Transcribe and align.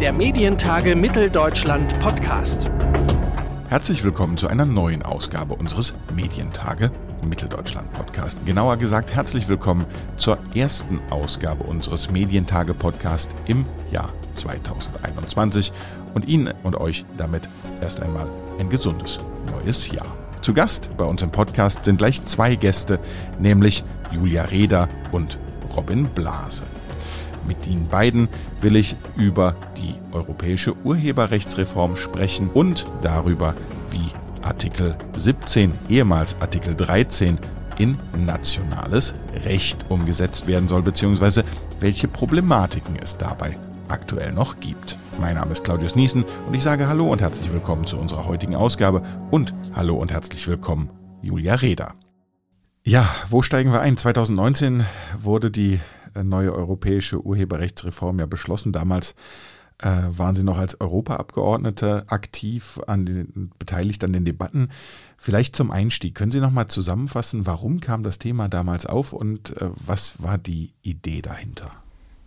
der 0.00 0.12
Medientage 0.12 0.94
Mitteldeutschland 0.94 1.98
Podcast. 2.00 2.70
Herzlich 3.70 4.04
willkommen 4.04 4.36
zu 4.36 4.46
einer 4.46 4.66
neuen 4.66 5.02
Ausgabe 5.02 5.54
unseres 5.54 5.94
Medientage 6.14 6.90
Mitteldeutschland 7.26 7.90
Podcast. 7.94 8.38
Genauer 8.44 8.76
gesagt, 8.76 9.14
herzlich 9.14 9.48
willkommen 9.48 9.86
zur 10.18 10.36
ersten 10.54 11.00
Ausgabe 11.08 11.64
unseres 11.64 12.10
Medientage 12.10 12.74
Podcast 12.74 13.30
im 13.46 13.64
Jahr 13.90 14.12
2021 14.34 15.72
und 16.12 16.28
Ihnen 16.28 16.52
und 16.62 16.76
euch 16.76 17.06
damit 17.16 17.48
erst 17.80 18.00
einmal 18.02 18.28
ein 18.58 18.68
gesundes 18.68 19.18
neues 19.50 19.90
Jahr. 19.90 20.14
Zu 20.42 20.52
Gast 20.52 20.90
bei 20.98 21.06
uns 21.06 21.22
im 21.22 21.30
Podcast 21.30 21.84
sind 21.84 21.96
gleich 21.96 22.22
zwei 22.26 22.54
Gäste, 22.54 22.98
nämlich 23.38 23.82
Julia 24.12 24.44
Reda 24.44 24.90
und 25.10 25.38
Robin 25.74 26.06
Blase. 26.08 26.64
Mit 27.46 27.66
Ihnen 27.66 27.88
beiden 27.88 28.28
will 28.60 28.76
ich 28.76 28.96
über 29.16 29.54
die 29.76 29.94
europäische 30.12 30.76
Urheberrechtsreform 30.84 31.96
sprechen 31.96 32.48
und 32.52 32.86
darüber, 33.02 33.54
wie 33.90 34.10
Artikel 34.42 34.96
17, 35.14 35.72
ehemals 35.88 36.40
Artikel 36.40 36.74
13, 36.74 37.38
in 37.78 37.98
nationales 38.24 39.14
Recht 39.44 39.84
umgesetzt 39.90 40.46
werden 40.46 40.68
soll, 40.68 40.82
beziehungsweise 40.82 41.44
welche 41.78 42.08
Problematiken 42.08 42.96
es 43.02 43.16
dabei 43.16 43.58
aktuell 43.88 44.32
noch 44.32 44.60
gibt. 44.60 44.96
Mein 45.20 45.36
Name 45.36 45.52
ist 45.52 45.64
Claudius 45.64 45.94
Niesen 45.94 46.24
und 46.46 46.54
ich 46.54 46.62
sage 46.62 46.88
Hallo 46.88 47.12
und 47.12 47.20
herzlich 47.20 47.52
willkommen 47.52 47.86
zu 47.86 47.98
unserer 47.98 48.26
heutigen 48.26 48.54
Ausgabe 48.54 49.02
und 49.30 49.54
Hallo 49.74 49.96
und 49.96 50.10
herzlich 50.10 50.46
willkommen 50.48 50.90
Julia 51.22 51.54
Reda. 51.54 51.94
Ja, 52.84 53.08
wo 53.28 53.42
steigen 53.42 53.72
wir 53.72 53.80
ein? 53.80 53.96
2019 53.96 54.84
wurde 55.18 55.50
die 55.50 55.80
neue 56.24 56.52
europäische 56.52 57.20
Urheberrechtsreform 57.20 58.18
ja 58.18 58.26
beschlossen. 58.26 58.72
Damals 58.72 59.14
äh, 59.78 59.88
waren 60.08 60.34
Sie 60.34 60.44
noch 60.44 60.58
als 60.58 60.80
Europaabgeordnete 60.80 62.04
aktiv, 62.08 62.80
an 62.86 63.06
den, 63.06 63.52
beteiligt 63.58 64.02
an 64.04 64.12
den 64.12 64.24
Debatten. 64.24 64.70
Vielleicht 65.18 65.56
zum 65.56 65.70
Einstieg, 65.70 66.14
können 66.14 66.32
Sie 66.32 66.40
noch 66.40 66.50
mal 66.50 66.68
zusammenfassen, 66.68 67.46
warum 67.46 67.80
kam 67.80 68.02
das 68.02 68.18
Thema 68.18 68.48
damals 68.48 68.86
auf 68.86 69.12
und 69.12 69.56
äh, 69.60 69.70
was 69.74 70.22
war 70.22 70.38
die 70.38 70.72
Idee 70.82 71.22
dahinter? 71.22 71.70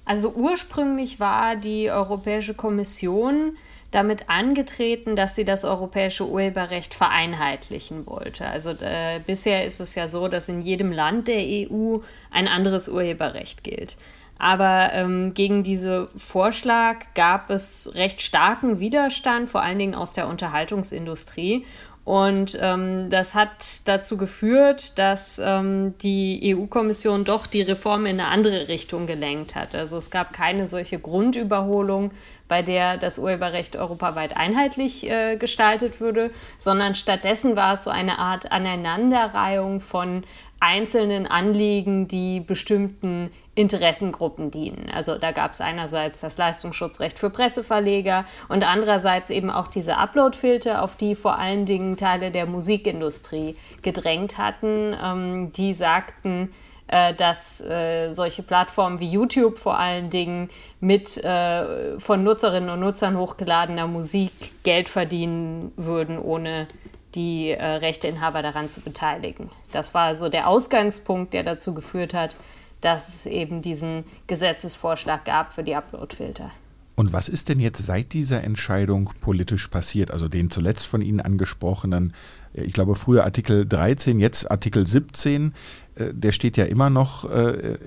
Also 0.05 0.33
ursprünglich 0.33 1.19
war 1.19 1.55
die 1.55 1.91
Europäische 1.91 2.53
Kommission 2.53 3.57
damit 3.91 4.29
angetreten, 4.29 5.15
dass 5.15 5.35
sie 5.35 5.45
das 5.45 5.65
europäische 5.65 6.27
Urheberrecht 6.27 6.93
vereinheitlichen 6.93 8.05
wollte. 8.05 8.45
Also 8.45 8.71
äh, 8.71 9.19
bisher 9.25 9.65
ist 9.65 9.79
es 9.79 9.95
ja 9.95 10.07
so, 10.07 10.27
dass 10.27 10.49
in 10.49 10.61
jedem 10.61 10.91
Land 10.91 11.27
der 11.27 11.41
EU 11.41 11.97
ein 12.31 12.47
anderes 12.47 12.87
Urheberrecht 12.87 13.63
gilt. 13.63 13.97
Aber 14.41 14.91
ähm, 14.93 15.33
gegen 15.33 15.63
diesen 15.63 16.07
Vorschlag 16.15 17.07
gab 17.13 17.49
es 17.49 17.91
recht 17.95 18.21
starken 18.21 18.79
Widerstand, 18.79 19.49
vor 19.49 19.61
allen 19.61 19.79
Dingen 19.79 19.95
aus 19.95 20.13
der 20.13 20.29
Unterhaltungsindustrie. 20.29 21.65
Und 22.05 22.57
ähm, 22.59 23.09
das 23.09 23.35
hat 23.35 23.87
dazu 23.87 24.17
geführt, 24.17 24.97
dass 24.97 25.39
ähm, 25.43 25.93
die 26.01 26.55
EU-Kommission 26.55 27.23
doch 27.23 27.45
die 27.45 27.61
Reform 27.61 28.07
in 28.07 28.19
eine 28.19 28.29
andere 28.29 28.67
Richtung 28.67 29.05
gelenkt 29.05 29.53
hat. 29.53 29.75
Also 29.75 29.97
es 29.97 30.09
gab 30.09 30.33
keine 30.33 30.67
solche 30.67 30.97
Grundüberholung, 30.97 32.11
bei 32.47 32.63
der 32.63 32.97
das 32.97 33.19
Urheberrecht 33.19 33.75
europaweit 33.75 34.35
einheitlich 34.35 35.07
äh, 35.07 35.37
gestaltet 35.37 36.01
würde, 36.01 36.31
sondern 36.57 36.95
stattdessen 36.95 37.55
war 37.55 37.73
es 37.73 37.83
so 37.83 37.91
eine 37.91 38.17
Art 38.17 38.51
Aneinanderreihung 38.51 39.79
von 39.79 40.23
einzelnen 40.59 41.25
Anliegen, 41.27 42.07
die 42.07 42.39
bestimmten 42.39 43.31
Interessengruppen 43.55 44.51
dienen. 44.51 44.89
Also 44.93 45.17
da 45.17 45.31
gab 45.31 45.53
es 45.53 45.61
einerseits 45.61 46.21
das 46.21 46.37
Leistungsschutzrecht 46.37 47.19
für 47.19 47.29
Presseverleger 47.29 48.25
und 48.47 48.65
andererseits 48.65 49.29
eben 49.29 49.49
auch 49.49 49.67
diese 49.67 49.97
Uploadfilter, 49.97 50.81
auf 50.81 50.95
die 50.95 51.15
vor 51.15 51.37
allen 51.37 51.65
Dingen 51.65 51.97
Teile 51.97 52.31
der 52.31 52.45
Musikindustrie 52.45 53.55
gedrängt 53.81 54.37
hatten. 54.37 54.95
Ähm, 55.01 55.51
die 55.51 55.73
sagten, 55.73 56.53
äh, 56.87 57.13
dass 57.13 57.61
äh, 57.61 58.11
solche 58.11 58.43
Plattformen 58.43 58.99
wie 58.99 59.09
YouTube 59.09 59.59
vor 59.59 59.77
allen 59.77 60.09
Dingen 60.09 60.49
mit 60.79 61.17
äh, 61.23 61.99
von 61.99 62.23
Nutzerinnen 62.23 62.69
und 62.69 62.79
Nutzern 62.79 63.17
hochgeladener 63.17 63.87
Musik 63.87 64.31
Geld 64.63 64.89
verdienen 64.89 65.71
würden, 65.75 66.17
ohne 66.17 66.67
die 67.15 67.51
äh, 67.51 67.63
Rechteinhaber 67.63 68.41
daran 68.41 68.69
zu 68.69 68.81
beteiligen. 68.81 69.49
Das 69.71 69.93
war 69.93 70.15
so 70.15 70.29
der 70.29 70.47
Ausgangspunkt, 70.47 71.33
der 71.33 71.43
dazu 71.43 71.73
geführt 71.73 72.13
hat, 72.13 72.35
dass 72.81 73.09
es 73.13 73.25
eben 73.25 73.61
diesen 73.61 74.03
Gesetzesvorschlag 74.27 75.25
gab 75.25 75.53
für 75.53 75.63
die 75.63 75.75
Uploadfilter. 75.75 76.51
Und 76.99 77.13
was 77.13 77.29
ist 77.29 77.47
denn 77.47 77.61
jetzt 77.61 77.85
seit 77.85 78.11
dieser 78.11 78.43
Entscheidung 78.43 79.11
politisch 79.21 79.69
passiert? 79.69 80.11
Also 80.11 80.27
den 80.27 80.49
zuletzt 80.49 80.85
von 80.85 81.01
Ihnen 81.01 81.21
angesprochenen, 81.21 82.13
äh, 82.53 82.63
ich 82.63 82.73
glaube 82.73 82.95
früher 82.95 83.23
Artikel 83.23 83.65
13, 83.65 84.19
jetzt 84.19 84.51
Artikel 84.51 84.85
17, 84.85 85.53
äh, 85.95 86.13
der 86.13 86.33
steht 86.33 86.57
ja 86.57 86.65
immer 86.65 86.89
noch 86.89 87.23
äh, 87.31 87.77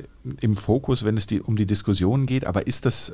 im 0.40 0.56
Fokus, 0.56 1.04
wenn 1.04 1.18
es 1.18 1.26
um 1.44 1.56
die 1.56 1.66
Diskussion 1.66 2.24
geht. 2.24 2.46
Aber 2.46 2.66
ist 2.66 2.86
das, 2.86 3.12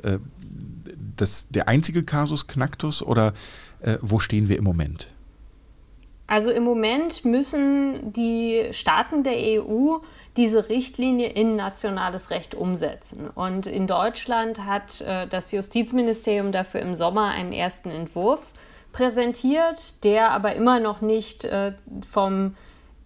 das 1.17 1.49
der 1.49 1.67
einzige 1.67 2.03
Kasus 2.03 2.47
Knacktus 2.47 3.03
oder 3.03 3.33
wo 4.01 4.19
stehen 4.19 4.47
wir 4.47 4.57
im 4.57 4.63
Moment? 4.63 5.09
Also 6.29 6.51
im 6.51 6.63
Moment 6.63 7.25
müssen 7.25 8.13
die 8.13 8.67
Staaten 8.71 9.23
der 9.23 9.33
EU 9.35 9.97
diese 10.37 10.69
Richtlinie 10.69 11.29
in 11.29 11.55
nationales 11.55 12.29
Recht 12.29 12.53
umsetzen. 12.53 13.31
Und 13.33 13.65
in 13.65 13.87
Deutschland 13.87 14.63
hat 14.63 15.01
äh, 15.01 15.25
das 15.25 15.51
Justizministerium 15.51 16.51
dafür 16.51 16.81
im 16.81 16.93
Sommer 16.93 17.29
einen 17.29 17.51
ersten 17.51 17.89
Entwurf 17.89 18.53
präsentiert, 18.91 20.03
der 20.03 20.29
aber 20.29 20.53
immer 20.53 20.79
noch 20.79 21.01
nicht 21.01 21.45
äh, 21.45 21.73
vom 22.07 22.55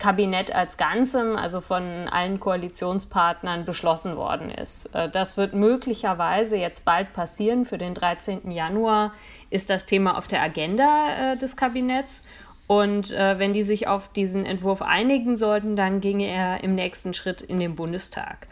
Kabinett 0.04 0.54
als 0.54 0.76
Ganzem, 0.76 1.38
also 1.38 1.62
von 1.62 2.10
allen 2.10 2.42
Koalitionspartnern 2.42 3.64
beschlossen 3.64 4.18
worden 4.18 4.52
ist. 4.52 4.88
Äh, 4.88 5.10
das 5.10 5.38
wird 5.38 5.54
möglicherweise 5.54 6.58
jetzt 6.58 6.84
bald 6.84 7.14
passieren. 7.14 7.64
Für 7.64 7.78
den 7.78 7.94
13. 7.94 8.52
Januar 8.52 9.14
ist 9.50 9.70
das 9.70 9.86
Thema 9.86 10.18
auf 10.18 10.28
der 10.28 10.42
Agenda 10.42 11.32
äh, 11.34 11.38
des 11.38 11.56
Kabinetts. 11.56 12.24
Und 12.68 13.12
äh, 13.12 13.40
wenn 13.40 13.54
die 13.54 13.64
sich 13.64 13.88
auf 13.88 14.08
diesen 14.08 14.46
Entwurf 14.46 14.82
einigen 14.82 15.36
sollten, 15.36 15.76
dann 15.76 16.00
ginge 16.02 16.28
er 16.28 16.64
im 16.64 16.76
nächsten 16.76 17.14
Schritt 17.14 17.42
in 17.42 17.60
den 17.60 17.76
Bundestag. 17.76 18.48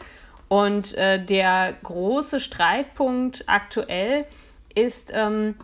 Und 0.48 0.94
äh, 0.94 1.24
der 1.24 1.74
große 1.82 2.38
Streitpunkt 2.38 3.44
aktuell 3.46 4.26
ist, 4.74 5.10
ähm, 5.14 5.54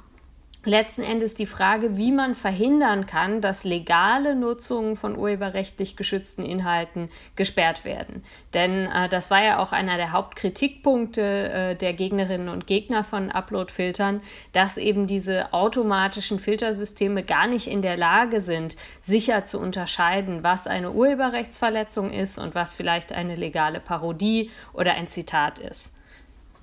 letzten 0.64 1.02
Endes 1.02 1.34
die 1.34 1.46
Frage, 1.46 1.96
wie 1.96 2.12
man 2.12 2.34
verhindern 2.34 3.06
kann, 3.06 3.40
dass 3.40 3.64
legale 3.64 4.34
Nutzungen 4.34 4.96
von 4.96 5.16
urheberrechtlich 5.16 5.96
geschützten 5.96 6.44
Inhalten 6.44 7.08
gesperrt 7.36 7.84
werden. 7.84 8.24
Denn 8.54 8.86
äh, 8.86 9.08
das 9.08 9.30
war 9.30 9.42
ja 9.42 9.58
auch 9.58 9.72
einer 9.72 9.96
der 9.96 10.12
Hauptkritikpunkte 10.12 11.20
äh, 11.22 11.76
der 11.76 11.94
Gegnerinnen 11.94 12.48
und 12.48 12.66
Gegner 12.66 13.04
von 13.04 13.30
Upload-Filtern, 13.30 14.20
dass 14.52 14.76
eben 14.76 15.06
diese 15.06 15.52
automatischen 15.52 16.38
Filtersysteme 16.38 17.22
gar 17.22 17.46
nicht 17.46 17.68
in 17.68 17.82
der 17.82 17.96
Lage 17.96 18.40
sind, 18.40 18.76
sicher 19.00 19.44
zu 19.44 19.60
unterscheiden, 19.60 20.42
was 20.42 20.66
eine 20.66 20.92
Urheberrechtsverletzung 20.92 22.10
ist 22.10 22.38
und 22.38 22.54
was 22.54 22.74
vielleicht 22.74 23.12
eine 23.12 23.36
legale 23.36 23.80
Parodie 23.80 24.50
oder 24.72 24.94
ein 24.94 25.08
Zitat 25.08 25.58
ist. 25.58 25.94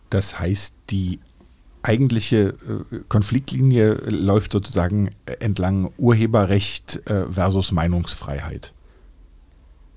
Das 0.09 0.38
heißt, 0.39 0.75
die 0.89 1.19
eigentliche 1.85 2.56
äh, 2.91 3.00
Konfliktlinie 3.07 3.94
läuft 4.09 4.51
sozusagen 4.51 5.12
entlang 5.40 5.91
Urheberrecht 5.97 7.07
äh, 7.07 7.31
versus 7.31 7.72
Meinungsfreiheit. 7.72 8.73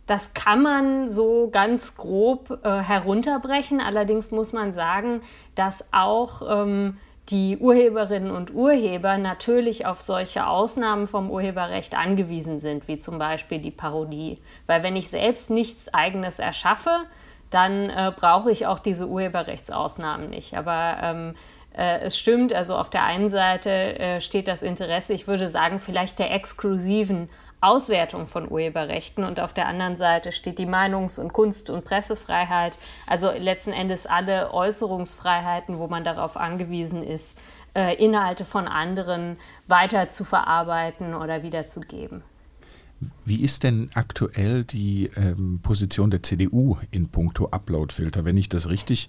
Das 0.07 0.33
kann 0.33 0.63
man 0.63 1.11
so 1.11 1.51
ganz 1.53 1.97
grob 1.97 2.61
äh, 2.63 2.79
herunterbrechen. 2.79 3.81
Allerdings 3.81 4.31
muss 4.31 4.55
man 4.55 4.73
sagen, 4.73 5.21
dass 5.55 5.85
auch 5.93 6.65
ähm, 6.65 6.97
die 7.29 7.59
Urheberinnen 7.59 8.31
und 8.31 8.55
Urheber 8.55 9.19
natürlich 9.19 9.85
auf 9.85 10.01
solche 10.01 10.47
Ausnahmen 10.47 11.09
vom 11.09 11.31
Urheberrecht 11.31 11.95
angewiesen 11.95 12.59
sind, 12.59 12.89
wie 12.89 12.97
zum 12.97 13.19
Beispiel 13.19 13.59
die 13.59 13.71
Parodie. 13.71 14.39
Weil 14.67 14.83
wenn 14.83 14.97
ich 14.97 15.11
selbst 15.11 15.51
nichts 15.51 15.93
eigenes 15.93 16.39
erschaffe, 16.39 17.01
dann 17.51 17.91
äh, 17.91 18.13
brauche 18.17 18.51
ich 18.51 18.67
auch 18.67 18.79
diese 18.79 19.09
Urheberrechtsausnahmen 19.09 20.31
nicht. 20.31 20.57
Aber 20.57 20.97
ähm, 21.03 21.35
äh, 21.79 22.01
es 22.01 22.19
stimmt, 22.19 22.53
also 22.53 22.77
auf 22.77 22.91
der 22.91 23.05
einen 23.05 23.29
Seite 23.29 23.71
äh, 23.71 24.21
steht 24.21 24.49
das 24.49 24.63
Interesse, 24.63 25.15
ich 25.15 25.29
würde 25.29 25.49
sagen, 25.49 25.79
vielleicht 25.79 26.19
der 26.19 26.35
exklusiven 26.35 27.29
Auswertung 27.61 28.27
von 28.27 28.51
Urheberrechten 28.51 29.25
und 29.25 29.41
auf 29.41 29.53
der 29.53 29.67
anderen 29.67 29.97
Seite 29.97 30.33
steht 30.33 30.59
die 30.59 30.67
Meinungs- 30.67 31.19
und 31.21 31.33
Kunst- 31.33 31.71
und 31.71 31.85
Pressefreiheit, 31.85 32.79
also 33.07 33.31
letzten 33.31 33.73
Endes 33.73 34.07
alle 34.07 34.53
Äußerungsfreiheiten, 34.53 35.79
wo 35.79 35.87
man 35.87 36.05
darauf 36.05 36.37
angewiesen 36.37 37.03
ist, 37.03 37.39
äh, 37.75 37.95
Inhalte 37.97 38.45
von 38.45 38.67
anderen 38.67 39.37
weiter 39.67 40.11
zu 40.11 40.25
verarbeiten 40.25 41.15
oder 41.15 41.43
wiederzugeben. 41.43 42.23
Wie 43.25 43.43
ist 43.43 43.63
denn 43.63 43.91
aktuell 43.95 44.65
die 44.65 45.11
ähm, 45.17 45.61
Position 45.63 46.11
der 46.11 46.25
CDU 46.25 46.79
in 46.91 47.09
puncto 47.09 47.49
Uploadfilter? 47.51 48.25
Wenn 48.25 48.37
ich 48.37 48.49
das 48.49 48.69
richtig 48.69 49.09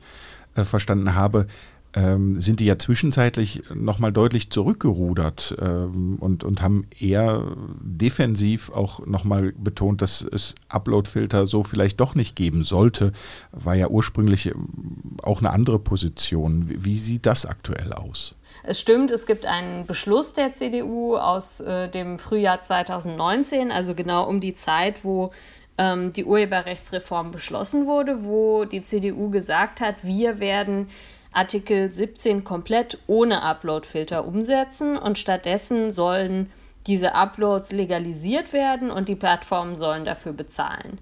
äh, 0.55 0.63
verstanden 0.63 1.15
habe, 1.15 1.47
ähm, 1.93 2.39
sind 2.39 2.59
die 2.59 2.65
ja 2.65 2.77
zwischenzeitlich 2.77 3.63
nochmal 3.73 4.11
deutlich 4.11 4.51
zurückgerudert 4.51 5.55
ähm, 5.59 6.17
und, 6.19 6.43
und 6.43 6.61
haben 6.61 6.87
eher 6.99 7.43
defensiv 7.81 8.71
auch 8.71 9.05
nochmal 9.05 9.53
betont, 9.53 10.01
dass 10.01 10.21
es 10.21 10.53
Upload-Filter 10.67 11.47
so 11.47 11.63
vielleicht 11.63 11.99
doch 11.99 12.13
nicht 12.13 12.35
geben 12.35 12.63
sollte. 12.63 13.11
War 13.51 13.75
ja 13.75 13.87
ursprünglich 13.87 14.47
ähm, 14.47 15.17
auch 15.23 15.39
eine 15.39 15.49
andere 15.49 15.79
Position. 15.79 16.69
Wie, 16.69 16.85
wie 16.85 16.97
sieht 16.97 17.25
das 17.25 17.45
aktuell 17.45 17.93
aus? 17.93 18.35
Es 18.63 18.79
stimmt, 18.79 19.09
es 19.09 19.25
gibt 19.25 19.45
einen 19.45 19.85
Beschluss 19.85 20.33
der 20.33 20.53
CDU 20.53 21.15
aus 21.15 21.59
äh, 21.61 21.89
dem 21.89 22.19
Frühjahr 22.19 22.61
2019, 22.61 23.71
also 23.71 23.95
genau 23.95 24.27
um 24.27 24.41
die 24.41 24.53
Zeit, 24.53 25.03
wo 25.03 25.31
ähm, 25.79 26.13
die 26.13 26.25
Urheberrechtsreform 26.25 27.31
beschlossen 27.31 27.87
wurde, 27.87 28.23
wo 28.23 28.65
die 28.65 28.83
CDU 28.83 29.29
gesagt 29.29 29.81
hat, 29.81 30.03
wir 30.03 30.39
werden 30.39 30.89
Artikel 31.31 31.91
17 31.91 32.43
komplett 32.43 32.97
ohne 33.07 33.43
Uploadfilter 33.43 34.25
umsetzen 34.25 34.97
und 34.97 35.17
stattdessen 35.17 35.91
sollen 35.91 36.51
diese 36.87 37.13
Uploads 37.13 37.71
legalisiert 37.71 38.53
werden 38.53 38.89
und 38.89 39.09
die 39.09 39.15
Plattformen 39.15 39.75
sollen 39.75 40.05
dafür 40.05 40.33
bezahlen. 40.33 40.99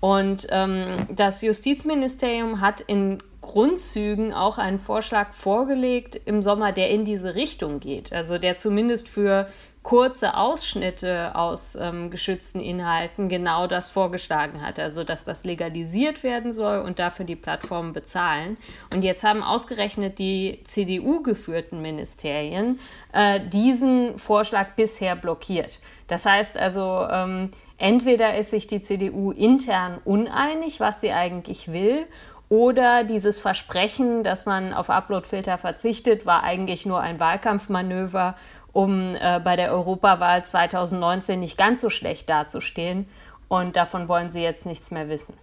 Und 0.00 0.46
ähm, 0.50 1.06
das 1.10 1.42
Justizministerium 1.42 2.60
hat 2.60 2.80
in 2.80 3.22
Grundzügen 3.42 4.32
auch 4.32 4.58
einen 4.58 4.78
Vorschlag 4.78 5.32
vorgelegt 5.32 6.20
im 6.24 6.42
Sommer, 6.42 6.72
der 6.72 6.90
in 6.90 7.04
diese 7.04 7.34
Richtung 7.34 7.80
geht. 7.80 8.12
Also 8.12 8.38
der 8.38 8.56
zumindest 8.56 9.08
für 9.08 9.48
kurze 9.82 10.36
Ausschnitte 10.36 11.34
aus 11.34 11.74
ähm, 11.74 12.10
geschützten 12.10 12.60
Inhalten 12.60 13.30
genau 13.30 13.66
das 13.66 13.88
vorgeschlagen 13.88 14.60
hat, 14.60 14.78
also 14.78 15.04
dass 15.04 15.24
das 15.24 15.44
legalisiert 15.44 16.22
werden 16.22 16.52
soll 16.52 16.80
und 16.80 16.98
dafür 16.98 17.24
die 17.24 17.36
Plattformen 17.36 17.94
bezahlen. 17.94 18.58
Und 18.92 19.02
jetzt 19.02 19.24
haben 19.24 19.42
ausgerechnet 19.42 20.18
die 20.18 20.60
CDU-geführten 20.64 21.80
Ministerien 21.80 22.78
äh, 23.12 23.40
diesen 23.40 24.18
Vorschlag 24.18 24.74
bisher 24.76 25.16
blockiert. 25.16 25.80
Das 26.08 26.26
heißt 26.26 26.58
also, 26.58 27.06
ähm, 27.10 27.50
entweder 27.78 28.36
ist 28.36 28.50
sich 28.50 28.66
die 28.66 28.82
CDU 28.82 29.30
intern 29.30 29.98
uneinig, 30.04 30.80
was 30.80 31.00
sie 31.00 31.12
eigentlich 31.12 31.72
will, 31.72 32.06
oder 32.50 33.04
dieses 33.04 33.38
Versprechen, 33.38 34.24
dass 34.24 34.44
man 34.44 34.74
auf 34.74 34.90
Uploadfilter 34.90 35.56
verzichtet, 35.56 36.26
war 36.26 36.42
eigentlich 36.42 36.84
nur 36.84 36.98
ein 37.00 37.20
Wahlkampfmanöver 37.20 38.34
um 38.72 39.14
äh, 39.14 39.40
bei 39.42 39.56
der 39.56 39.72
Europawahl 39.72 40.44
2019 40.44 41.40
nicht 41.40 41.58
ganz 41.58 41.80
so 41.80 41.90
schlecht 41.90 42.28
dazustehen. 42.28 43.06
Und 43.48 43.76
davon 43.76 44.08
wollen 44.08 44.30
sie 44.30 44.42
jetzt 44.42 44.66
nichts 44.66 44.90
mehr 44.90 45.08
wissen. 45.08 45.34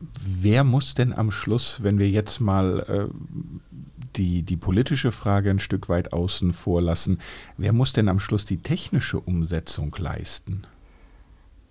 Wer 0.00 0.64
muss 0.64 0.94
denn 0.94 1.12
am 1.12 1.30
Schluss, 1.30 1.82
wenn 1.82 1.98
wir 1.98 2.08
jetzt 2.08 2.40
mal 2.40 2.80
äh, 2.88 3.14
die, 4.16 4.42
die 4.42 4.56
politische 4.56 5.12
Frage 5.12 5.50
ein 5.50 5.58
Stück 5.58 5.88
weit 5.88 6.12
außen 6.12 6.52
vor 6.52 6.82
lassen, 6.82 7.18
wer 7.56 7.72
muss 7.72 7.92
denn 7.92 8.08
am 8.08 8.20
Schluss 8.20 8.44
die 8.44 8.62
technische 8.62 9.18
Umsetzung 9.18 9.94
leisten? 9.98 10.62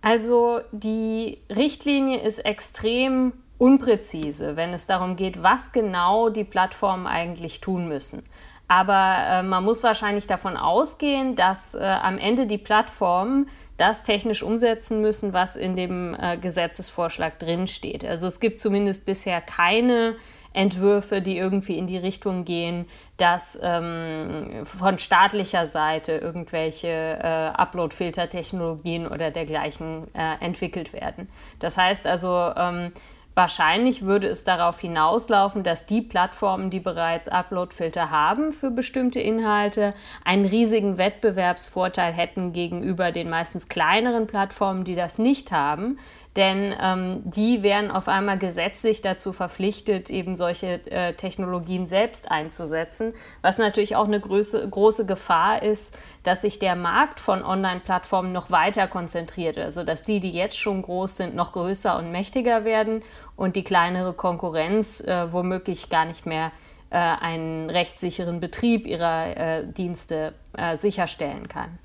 Also 0.02 0.62
die 0.72 1.40
Richtlinie 1.50 2.20
ist 2.20 2.40
extrem 2.40 3.34
unpräzise, 3.58 4.56
wenn 4.56 4.74
es 4.74 4.88
darum 4.88 5.16
geht, 5.16 5.42
was 5.42 5.72
genau 5.72 6.30
die 6.30 6.44
Plattformen 6.44 7.08
eigentlich 7.08 7.60
tun 7.60 7.88
müssen. 7.88 8.24
Aber 8.68 9.18
äh, 9.30 9.44
man 9.44 9.64
muss 9.64 9.84
wahrscheinlich 9.84 10.28
davon 10.28 10.58
ausgehen, 10.58 11.36
dass 11.36 11.74
äh, 11.76 11.80
am 11.84 12.18
Ende 12.18 12.48
die 12.48 12.58
Plattformen 12.58 13.48
das 13.78 14.04
technisch 14.04 14.44
umsetzen 14.44 15.02
müssen, 15.02 15.34
was 15.34 15.56
in 15.56 15.76
dem 15.76 16.16
äh, 16.20 16.38
Gesetzesvorschlag 16.38 17.40
drinsteht. 17.40 18.04
Also 18.04 18.28
es 18.28 18.40
gibt 18.40 18.60
zumindest 18.60 19.06
bisher 19.06 19.40
keine 19.40 20.16
Entwürfe, 20.54 21.22
die 21.22 21.38
irgendwie 21.38 21.78
in 21.78 21.86
die 21.86 21.98
Richtung 21.98 22.44
gehen, 22.44 22.88
dass 23.18 23.60
ähm, 23.62 24.66
von 24.66 24.98
staatlicher 24.98 25.68
Seite 25.68 26.14
irgendwelche 26.14 26.88
äh, 26.88 27.52
Upload-Filter-Technologien 27.56 29.08
oder 29.08 29.30
dergleichen 29.30 30.08
äh, 30.16 30.44
entwickelt 30.44 30.94
werden. 30.94 31.30
Das 31.60 31.78
heißt 31.78 32.08
also, 32.08 32.54
ähm, 32.58 32.92
Wahrscheinlich 33.38 34.02
würde 34.02 34.26
es 34.26 34.46
darauf 34.46 34.80
hinauslaufen, 34.80 35.64
dass 35.64 35.86
die 35.86 36.02
Plattformen, 36.02 36.72
die 36.72 36.80
bereits 36.80 37.28
Uploadfilter 37.28 38.10
haben 38.10 38.52
für 38.52 38.72
bestimmte 38.72 39.20
Inhalte, 39.20 39.94
einen 40.26 40.44
riesigen 40.44 40.98
Wettbewerbsvorteil 40.98 42.14
hätten 42.14 42.52
gegenüber 42.52 43.12
den 43.12 43.30
meistens 43.30 43.70
kleineren 43.70 44.26
Plattformen, 44.26 44.86
die 44.86 44.96
das 44.96 45.20
nicht 45.20 45.52
haben 45.52 46.00
denn 46.38 46.76
ähm, 46.80 47.22
die 47.26 47.64
wären 47.64 47.90
auf 47.90 48.08
einmal 48.08 48.38
gesetzlich 48.38 49.02
dazu 49.02 49.34
verpflichtet, 49.34 50.12
eben 50.12 50.36
solche 50.36 50.80
äh, 50.92 51.14
Technologien 51.14 51.88
selbst 51.88 52.30
einzusetzen, 52.30 53.14
was 53.42 53.58
natürlich 53.58 53.96
auch 53.96 54.06
eine 54.06 54.20
große, 54.20 54.70
große 54.70 55.08
Gefahr 55.08 55.64
ist, 55.64 55.98
dass 56.22 56.42
sich 56.42 56.60
der 56.60 56.76
Markt 56.76 57.20
von 57.20 57.44
Online-Plattformen 57.44 58.32
noch 58.32 58.52
weiter 58.52 58.88
konzentriert, 58.88 59.58
also 59.58 59.84
dass 59.84 60.04
die, 60.04 60.20
die 60.20 60.32
jetzt 60.32 60.60
schon 60.60 60.84
groß 60.84 61.18
sind, 61.18 61.36
noch 61.36 61.54
größer 61.54 61.98
und 61.98 62.12
mächtiger 62.12 62.64
werden 62.64 63.02
und 63.36 63.56
die 63.56 63.64
kleinere 63.64 64.14
Konkurrenz 64.14 65.02
äh, 65.02 65.34
womöglich 65.34 65.90
gar 65.90 66.06
nicht 66.06 66.28
mehr 66.28 66.52
äh, 66.92 66.98
einen 66.98 67.72
rechtssicheren 67.72 68.40
Betrieb 68.40 68.86
ihrer 68.86 69.36
äh, 69.36 69.68
Dienste 69.68 70.36
äh, 70.56 70.78
sicherstellen 70.78 71.48
kann. 71.48 71.80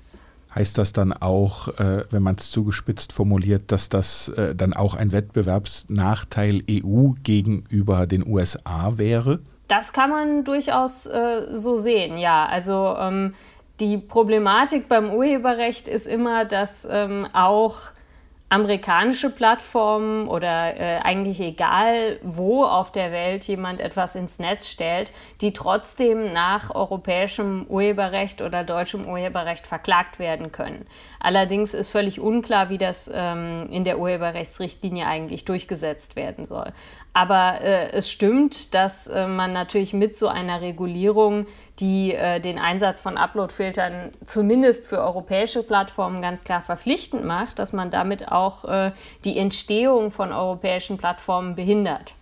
Heißt 0.55 0.77
das 0.77 0.93
dann 0.93 1.13
auch, 1.13 1.67
äh, 1.79 2.03
wenn 2.11 2.21
man 2.21 2.35
es 2.35 2.51
zugespitzt 2.51 3.11
formuliert, 3.11 3.71
dass 3.71 3.89
das 3.89 4.29
äh, 4.29 4.53
dann 4.53 4.73
auch 4.73 4.93
ein 4.93 5.11
Wettbewerbsnachteil 5.11 6.63
EU 6.69 7.13
gegenüber 7.23 8.05
den 8.05 8.27
USA 8.27 8.97
wäre? 8.97 9.39
Das 9.67 9.93
kann 9.93 10.11
man 10.11 10.43
durchaus 10.43 11.07
äh, 11.07 11.47
so 11.53 11.77
sehen, 11.77 12.17
ja. 12.17 12.45
Also 12.45 12.95
ähm, 12.99 13.33
die 13.79 13.97
Problematik 13.97 14.87
beim 14.87 15.09
Urheberrecht 15.09 15.87
ist 15.87 16.05
immer, 16.05 16.45
dass 16.45 16.87
ähm, 16.89 17.27
auch 17.33 17.92
amerikanische 18.53 19.31
Plattformen 19.31 20.27
oder 20.27 20.79
äh, 20.79 20.99
eigentlich 20.99 21.41
egal, 21.41 22.19
wo 22.21 22.63
auf 22.63 22.91
der 22.91 23.11
Welt 23.11 23.45
jemand 23.47 23.79
etwas 23.79 24.15
ins 24.15 24.37
Netz 24.37 24.69
stellt, 24.69 25.11
die 25.41 25.53
trotzdem 25.53 26.33
nach 26.33 26.73
europäischem 26.75 27.65
Urheberrecht 27.67 28.43
oder 28.43 28.63
deutschem 28.63 29.07
Urheberrecht 29.07 29.65
verklagt 29.65 30.19
werden 30.19 30.51
können. 30.51 30.85
Allerdings 31.19 31.73
ist 31.73 31.89
völlig 31.89 32.19
unklar, 32.19 32.69
wie 32.69 32.77
das 32.77 33.09
ähm, 33.11 33.69
in 33.71 33.85
der 33.85 33.97
Urheberrechtsrichtlinie 33.97 35.07
eigentlich 35.07 35.45
durchgesetzt 35.45 36.15
werden 36.15 36.45
soll. 36.45 36.73
Aber 37.13 37.61
äh, 37.61 37.91
es 37.91 38.11
stimmt, 38.11 38.75
dass 38.75 39.07
äh, 39.07 39.25
man 39.25 39.53
natürlich 39.53 39.93
mit 39.93 40.17
so 40.17 40.27
einer 40.27 40.61
Regulierung, 40.61 41.47
die 41.79 42.13
äh, 42.13 42.39
den 42.39 42.59
Einsatz 42.59 43.01
von 43.01 43.17
Uploadfiltern 43.17 44.11
zumindest 44.25 44.85
für 44.85 44.99
europäische 44.99 45.63
Plattformen 45.63 46.21
ganz 46.21 46.43
klar 46.43 46.61
verpflichtend 46.61 47.23
macht, 47.23 47.57
dass 47.57 47.71
man 47.71 47.89
damit 47.89 48.31
auch 48.31 48.42
äh, 48.65 48.91
die 49.25 49.37
Entstehung 49.37 50.11
von 50.11 50.31
europäischen 50.31 50.97
Plattformen 50.97 51.55
behindert. 51.55 52.15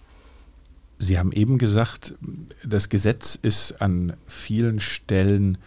Sie 1.00 1.18
haben 1.18 1.32
eben 1.32 1.58
gesagt, 1.58 2.14
das 2.64 2.90
Gesetz 2.90 3.36
ist 3.36 3.82
an 3.82 4.14
vielen 4.28 4.80
Stellen 4.80 5.58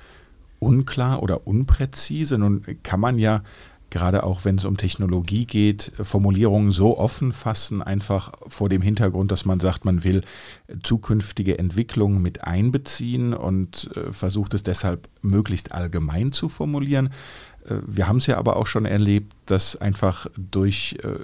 unklar 0.60 1.22
oder 1.22 1.46
unpräzise. 1.46 2.38
Nun 2.38 2.64
kann 2.82 3.00
man 3.00 3.18
ja 3.18 3.42
gerade 3.94 4.24
auch 4.24 4.44
wenn 4.44 4.56
es 4.56 4.64
um 4.64 4.76
Technologie 4.76 5.46
geht, 5.46 5.92
Formulierungen 6.00 6.72
so 6.72 6.98
offen 6.98 7.30
fassen, 7.30 7.80
einfach 7.80 8.32
vor 8.48 8.68
dem 8.68 8.82
Hintergrund, 8.82 9.30
dass 9.30 9.44
man 9.44 9.60
sagt, 9.60 9.84
man 9.84 10.02
will 10.02 10.22
zukünftige 10.82 11.60
Entwicklungen 11.60 12.20
mit 12.20 12.42
einbeziehen 12.42 13.32
und 13.32 13.88
äh, 13.94 14.12
versucht 14.12 14.52
es 14.54 14.64
deshalb 14.64 15.08
möglichst 15.22 15.70
allgemein 15.70 16.32
zu 16.32 16.48
formulieren. 16.48 17.10
Äh, 17.68 17.76
wir 17.86 18.08
haben 18.08 18.18
es 18.18 18.26
ja 18.26 18.38
aber 18.38 18.56
auch 18.56 18.66
schon 18.66 18.86
erlebt, 18.86 19.32
dass 19.46 19.76
einfach 19.76 20.26
durch 20.36 20.98
äh, 21.02 21.18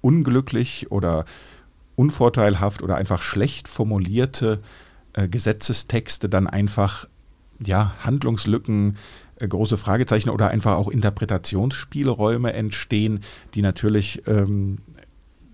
unglücklich 0.00 0.90
oder 0.90 1.24
unvorteilhaft 1.96 2.82
oder 2.82 2.96
einfach 2.96 3.20
schlecht 3.20 3.68
formulierte 3.68 4.60
Gesetzestexte 5.12 6.28
dann 6.28 6.46
einfach 6.46 7.06
ja, 7.64 7.94
Handlungslücken, 8.00 8.96
äh, 9.36 9.48
große 9.48 9.76
Fragezeichen 9.76 10.30
oder 10.30 10.48
einfach 10.48 10.76
auch 10.76 10.88
Interpretationsspielräume 10.88 12.52
entstehen, 12.52 13.20
die 13.54 13.62
natürlich 13.62 14.22
ähm, 14.26 14.78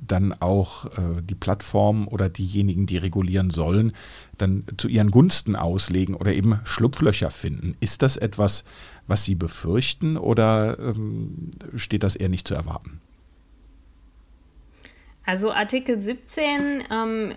dann 0.00 0.33
auch 0.41 0.87
äh, 0.87 1.23
die 1.23 1.35
Plattform 1.35 2.09
oder 2.09 2.29
diejenigen, 2.29 2.87
die 2.87 2.99
regulieren 2.99 3.50
sollen, 3.50 3.93
dann 4.38 4.65
zu 4.76 4.88
ihren 4.88 5.11
Gunsten 5.11 5.57
auslegen 5.57 6.15
oder 6.15 6.33
eben 6.33 6.61
Schlupflöcher 6.65 7.31
finden. 7.31 7.76
Ist 7.81 8.03
das 8.03 8.17
etwas, 8.17 8.65
was 9.07 9.25
Sie 9.25 9.35
befürchten 9.35 10.17
oder 10.17 10.79
ähm, 10.79 11.50
steht 11.75 12.03
das 12.03 12.17
eher 12.17 12.29
nicht 12.29 12.47
zu 12.47 12.55
erwarten? 12.55 13.00
Also 15.25 15.53
Artikel 15.53 15.99
17 15.99 16.85
ähm, 16.91 17.35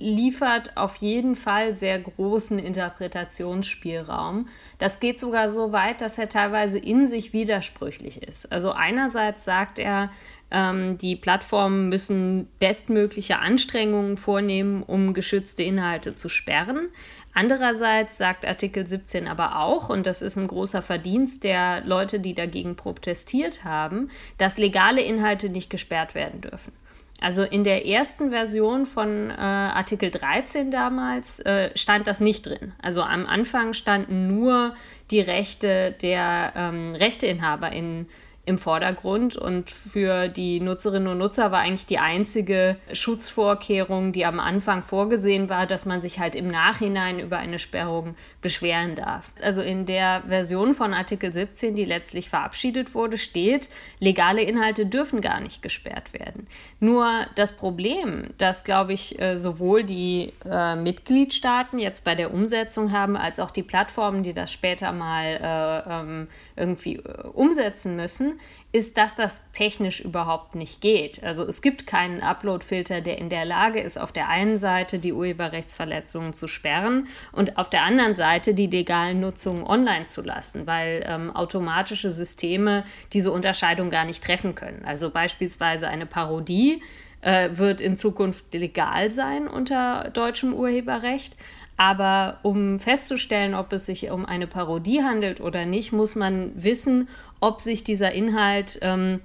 liefert 0.00 0.76
auf 0.76 0.96
jeden 0.96 1.36
Fall 1.36 1.74
sehr 1.74 1.98
großen 1.98 2.58
Interpretationsspielraum. 2.58 4.48
Das 4.78 5.00
geht 5.00 5.18
sogar 5.20 5.50
so 5.50 5.72
weit, 5.72 6.00
dass 6.00 6.18
er 6.18 6.28
teilweise 6.28 6.78
in 6.78 7.06
sich 7.06 7.32
widersprüchlich 7.32 8.22
ist. 8.22 8.50
Also 8.52 8.72
einerseits 8.72 9.44
sagt 9.44 9.78
er, 9.78 10.10
Ähm, 10.50 10.96
die 10.98 11.16
Plattformen 11.16 11.88
müssen 11.88 12.48
bestmögliche 12.58 13.38
Anstrengungen 13.38 14.16
vornehmen, 14.16 14.82
um 14.82 15.14
geschützte 15.14 15.62
Inhalte 15.62 16.14
zu 16.14 16.28
sperren. 16.28 16.88
Andererseits 17.34 18.18
sagt 18.18 18.46
Artikel 18.46 18.86
17 18.86 19.28
aber 19.28 19.60
auch, 19.60 19.90
und 19.90 20.06
das 20.06 20.22
ist 20.22 20.36
ein 20.36 20.48
großer 20.48 20.82
Verdienst 20.82 21.44
der 21.44 21.82
Leute, 21.84 22.20
die 22.20 22.34
dagegen 22.34 22.76
protestiert 22.76 23.64
haben, 23.64 24.10
dass 24.38 24.58
legale 24.58 25.02
Inhalte 25.02 25.48
nicht 25.48 25.70
gesperrt 25.70 26.14
werden 26.14 26.40
dürfen. 26.40 26.72
Also 27.20 27.42
in 27.42 27.64
der 27.64 27.84
ersten 27.84 28.30
Version 28.30 28.86
von 28.86 29.30
äh, 29.30 29.34
Artikel 29.34 30.10
13 30.10 30.70
damals 30.70 31.40
äh, 31.40 31.76
stand 31.76 32.06
das 32.06 32.20
nicht 32.20 32.46
drin. 32.46 32.72
Also 32.80 33.02
am 33.02 33.26
Anfang 33.26 33.72
standen 33.72 34.28
nur 34.28 34.74
die 35.10 35.20
Rechte 35.20 35.96
der 36.00 36.52
ähm, 36.54 36.94
RechteinhaberInnen 36.94 38.08
im 38.48 38.56
Vordergrund 38.56 39.36
und 39.36 39.70
für 39.70 40.28
die 40.28 40.60
Nutzerinnen 40.60 41.06
und 41.08 41.18
Nutzer 41.18 41.52
war 41.52 41.60
eigentlich 41.60 41.84
die 41.84 41.98
einzige 41.98 42.76
Schutzvorkehrung, 42.92 44.12
die 44.12 44.24
am 44.24 44.40
Anfang 44.40 44.82
vorgesehen 44.82 45.50
war, 45.50 45.66
dass 45.66 45.84
man 45.84 46.00
sich 46.00 46.18
halt 46.18 46.34
im 46.34 46.48
Nachhinein 46.48 47.20
über 47.20 47.36
eine 47.36 47.58
Sperrung 47.58 48.16
beschweren 48.40 48.94
darf. 48.94 49.32
Also 49.42 49.60
in 49.60 49.84
der 49.84 50.22
Version 50.26 50.72
von 50.72 50.94
Artikel 50.94 51.30
17, 51.30 51.74
die 51.74 51.84
letztlich 51.84 52.30
verabschiedet 52.30 52.94
wurde, 52.94 53.18
steht, 53.18 53.68
legale 54.00 54.42
Inhalte 54.42 54.86
dürfen 54.86 55.20
gar 55.20 55.40
nicht 55.40 55.60
gesperrt 55.60 56.14
werden. 56.14 56.46
Nur 56.80 57.26
das 57.34 57.52
Problem, 57.52 58.30
das 58.38 58.64
glaube 58.64 58.94
ich 58.94 59.20
äh, 59.20 59.36
sowohl 59.36 59.84
die 59.84 60.32
äh, 60.50 60.74
Mitgliedstaaten 60.74 61.78
jetzt 61.78 62.02
bei 62.02 62.14
der 62.14 62.32
Umsetzung 62.32 62.92
haben, 62.92 63.14
als 63.14 63.40
auch 63.40 63.50
die 63.50 63.62
Plattformen, 63.62 64.22
die 64.22 64.32
das 64.32 64.50
später 64.50 64.92
mal 64.92 65.84
äh, 65.86 66.00
ähm, 66.00 66.28
irgendwie 66.56 66.96
äh, 66.96 67.26
umsetzen 67.34 67.94
müssen, 67.96 68.37
ist, 68.70 68.98
dass 68.98 69.14
das 69.16 69.42
technisch 69.52 70.00
überhaupt 70.00 70.54
nicht 70.54 70.80
geht. 70.80 71.22
Also 71.22 71.44
es 71.44 71.62
gibt 71.62 71.86
keinen 71.86 72.20
Upload-Filter, 72.20 73.00
der 73.00 73.18
in 73.18 73.30
der 73.30 73.44
Lage 73.44 73.80
ist, 73.80 73.98
auf 73.98 74.12
der 74.12 74.28
einen 74.28 74.56
Seite 74.56 74.98
die 74.98 75.12
Urheberrechtsverletzungen 75.12 76.32
zu 76.34 76.48
sperren 76.48 77.08
und 77.32 77.56
auf 77.56 77.70
der 77.70 77.82
anderen 77.82 78.14
Seite 78.14 78.52
die 78.52 78.66
legalen 78.66 79.20
Nutzungen 79.20 79.64
online 79.64 80.04
zu 80.04 80.22
lassen, 80.22 80.66
weil 80.66 81.04
ähm, 81.06 81.34
automatische 81.34 82.10
Systeme 82.10 82.84
diese 83.12 83.32
Unterscheidung 83.32 83.88
gar 83.88 84.04
nicht 84.04 84.22
treffen 84.22 84.54
können. 84.54 84.84
Also 84.84 85.10
beispielsweise 85.10 85.88
eine 85.88 86.06
Parodie 86.06 86.82
äh, 87.20 87.50
wird 87.52 87.80
in 87.80 87.96
Zukunft 87.96 88.52
legal 88.54 89.10
sein 89.10 89.48
unter 89.48 90.10
deutschem 90.12 90.52
Urheberrecht. 90.54 91.36
Aber 91.76 92.40
um 92.42 92.80
festzustellen, 92.80 93.54
ob 93.54 93.72
es 93.72 93.86
sich 93.86 94.10
um 94.10 94.26
eine 94.26 94.48
Parodie 94.48 95.04
handelt 95.04 95.40
oder 95.40 95.64
nicht, 95.64 95.92
muss 95.92 96.16
man 96.16 96.50
wissen, 96.56 97.08
ob 97.40 97.60
sich 97.60 97.84
dieser 97.84 98.12
Inhalt 98.12 98.78
ähm, 98.82 99.20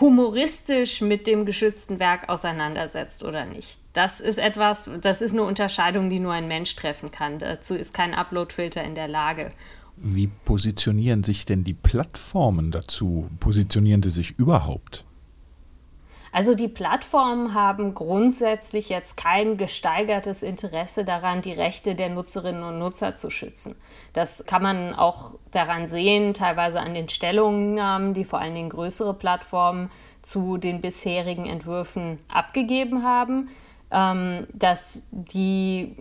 humoristisch 0.00 1.00
mit 1.00 1.26
dem 1.26 1.44
geschützten 1.46 1.98
Werk 1.98 2.28
auseinandersetzt 2.28 3.24
oder 3.24 3.44
nicht. 3.44 3.78
Das 3.92 4.20
ist 4.20 4.38
etwas, 4.38 4.88
das 5.00 5.20
ist 5.20 5.32
eine 5.32 5.42
Unterscheidung, 5.42 6.08
die 6.08 6.18
nur 6.18 6.32
ein 6.32 6.48
Mensch 6.48 6.74
treffen 6.76 7.10
kann. 7.10 7.38
Dazu 7.38 7.74
ist 7.74 7.92
kein 7.92 8.14
Uploadfilter 8.14 8.82
in 8.82 8.94
der 8.94 9.08
Lage. 9.08 9.50
Wie 9.96 10.28
positionieren 10.28 11.22
sich 11.22 11.44
denn 11.44 11.64
die 11.64 11.74
Plattformen 11.74 12.70
dazu? 12.70 13.28
Positionieren 13.38 14.02
sie 14.02 14.10
sich 14.10 14.30
überhaupt? 14.38 15.04
Also 16.32 16.54
die 16.54 16.68
Plattformen 16.68 17.52
haben 17.52 17.94
grundsätzlich 17.94 18.88
jetzt 18.88 19.18
kein 19.18 19.58
gesteigertes 19.58 20.42
Interesse 20.42 21.04
daran, 21.04 21.42
die 21.42 21.52
Rechte 21.52 21.94
der 21.94 22.08
Nutzerinnen 22.08 22.62
und 22.62 22.78
Nutzer 22.78 23.16
zu 23.16 23.28
schützen. 23.28 23.76
Das 24.14 24.46
kann 24.46 24.62
man 24.62 24.94
auch 24.94 25.34
daran 25.50 25.86
sehen, 25.86 26.32
teilweise 26.32 26.80
an 26.80 26.94
den 26.94 27.10
Stellungnahmen, 27.10 28.14
die 28.14 28.24
vor 28.24 28.40
allen 28.40 28.54
Dingen 28.54 28.70
größere 28.70 29.12
Plattformen 29.12 29.90
zu 30.22 30.56
den 30.56 30.80
bisherigen 30.80 31.44
Entwürfen 31.44 32.18
abgegeben 32.28 33.02
haben, 33.02 33.50
ähm, 33.90 34.46
dass 34.54 35.08
die 35.10 35.96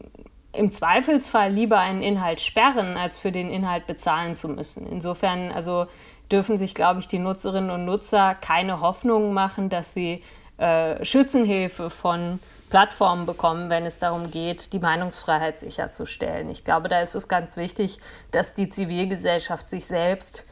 im 0.53 0.71
Zweifelsfall 0.71 1.51
lieber 1.51 1.79
einen 1.79 2.01
Inhalt 2.01 2.39
sperren, 2.39 2.95
als 2.97 3.17
für 3.17 3.31
den 3.31 3.49
Inhalt 3.49 3.87
bezahlen 3.87 4.35
zu 4.35 4.47
müssen. 4.49 4.87
Insofern, 4.87 5.51
also 5.51 5.87
dürfen 6.31 6.57
sich, 6.57 6.75
glaube 6.75 6.99
ich, 6.99 7.07
die 7.07 7.19
Nutzerinnen 7.19 7.71
und 7.71 7.85
Nutzer 7.85 8.35
keine 8.35 8.81
Hoffnung 8.81 9.33
machen, 9.33 9.69
dass 9.69 9.93
sie 9.93 10.23
äh, 10.57 11.03
Schützenhilfe 11.03 11.89
von 11.89 12.39
Plattformen 12.69 13.25
bekommen, 13.25 13.69
wenn 13.69 13.85
es 13.85 13.99
darum 13.99 14.31
geht, 14.31 14.71
die 14.71 14.79
Meinungsfreiheit 14.79 15.59
sicherzustellen. 15.59 16.49
Ich 16.49 16.63
glaube, 16.63 16.87
da 16.87 17.01
ist 17.01 17.15
es 17.15 17.27
ganz 17.27 17.57
wichtig, 17.57 17.99
dass 18.31 18.53
die 18.53 18.69
Zivilgesellschaft 18.69 19.67
sich 19.67 19.85
selbst 19.85 20.45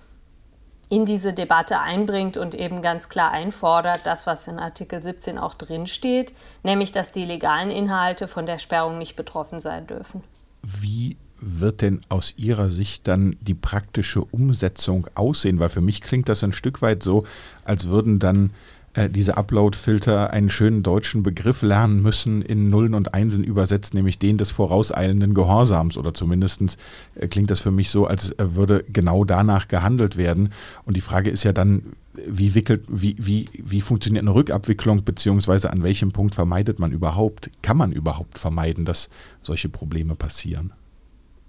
in 0.90 1.06
diese 1.06 1.34
Debatte 1.34 1.80
einbringt 1.80 2.36
und 2.36 2.56
eben 2.56 2.82
ganz 2.82 3.10
klar 3.10 3.32
einfordert, 3.32 4.02
das, 4.04 4.28
was 4.28 4.48
in 4.48 4.60
Artikel 4.60 5.02
17 5.02 5.38
auch 5.38 5.54
drinsteht, 5.54 6.34
nämlich, 6.64 6.92
dass 6.92 7.12
die 7.12 7.26
legalen 7.26 7.70
Inhalte 7.70 8.28
von 8.28 8.46
der 8.46 8.58
Sperrung 8.58 8.98
nicht 8.98 9.16
betroffen 9.16 9.60
sein 9.60 9.88
dürfen. 9.88 10.24
Wie 10.64 11.16
wird 11.42 11.82
denn 11.82 12.02
aus 12.10 12.34
Ihrer 12.38 12.70
Sicht 12.70 13.08
dann 13.08 13.36
die 13.42 13.54
praktische 13.54 14.22
Umsetzung 14.22 15.08
aussehen? 15.16 15.60
Weil 15.60 15.70
für 15.70 15.82
mich 15.82 16.02
klingt 16.02 16.30
das 16.30 16.44
ein 16.44 16.54
Stück 16.54 16.82
weit 16.82 17.04
so, 17.04 17.26
als 17.64 17.88
würden 17.88 18.20
dann 18.20 18.52
äh, 18.94 19.10
diese 19.10 19.38
Upload-Filter 19.38 20.32
einen 20.32 20.50
schönen 20.50 20.84
deutschen 20.84 21.22
Begriff 21.22 21.62
lernen 21.62 22.02
müssen, 22.02 22.42
in 22.42 22.70
Nullen 22.70 22.96
und 22.96 23.14
Einsen 23.14 23.44
übersetzt, 23.44 23.94
nämlich 23.94 24.18
den 24.18 24.38
des 24.38 24.52
vorauseilenden 24.52 25.34
Gehorsams. 25.34 25.98
Oder 25.98 26.14
zumindest 26.14 26.78
äh, 27.16 27.28
klingt 27.28 27.52
das 27.52 27.60
für 27.60 27.72
mich 27.72 27.92
so, 27.92 28.08
als 28.08 28.32
äh, 28.32 28.56
würde 28.56 28.84
genau 28.92 29.26
danach 29.26 29.68
gehandelt 29.68 30.18
werden. 30.18 30.50
Und 30.86 30.98
die 30.98 31.02
Frage 31.02 31.30
ist 31.30 31.44
ja 31.44 31.54
dann, 31.54 31.84
wie, 32.28 32.56
wickelt, 32.56 32.84
wie, 32.88 33.16
wie, 33.20 33.46
wie 33.54 33.82
funktioniert 33.82 34.24
eine 34.24 34.34
Rückabwicklung, 34.34 35.04
beziehungsweise 35.04 35.72
an 35.72 35.84
welchem 35.84 36.12
Punkt 36.12 36.36
vermeidet 36.36 36.80
man 36.80 36.92
überhaupt, 36.92 37.50
kann 37.62 37.78
man 37.78 37.92
überhaupt 37.92 38.40
vermeiden, 38.40 38.86
dass 38.86 39.10
solche 39.42 39.70
Probleme 39.70 40.16
passieren? 40.16 40.74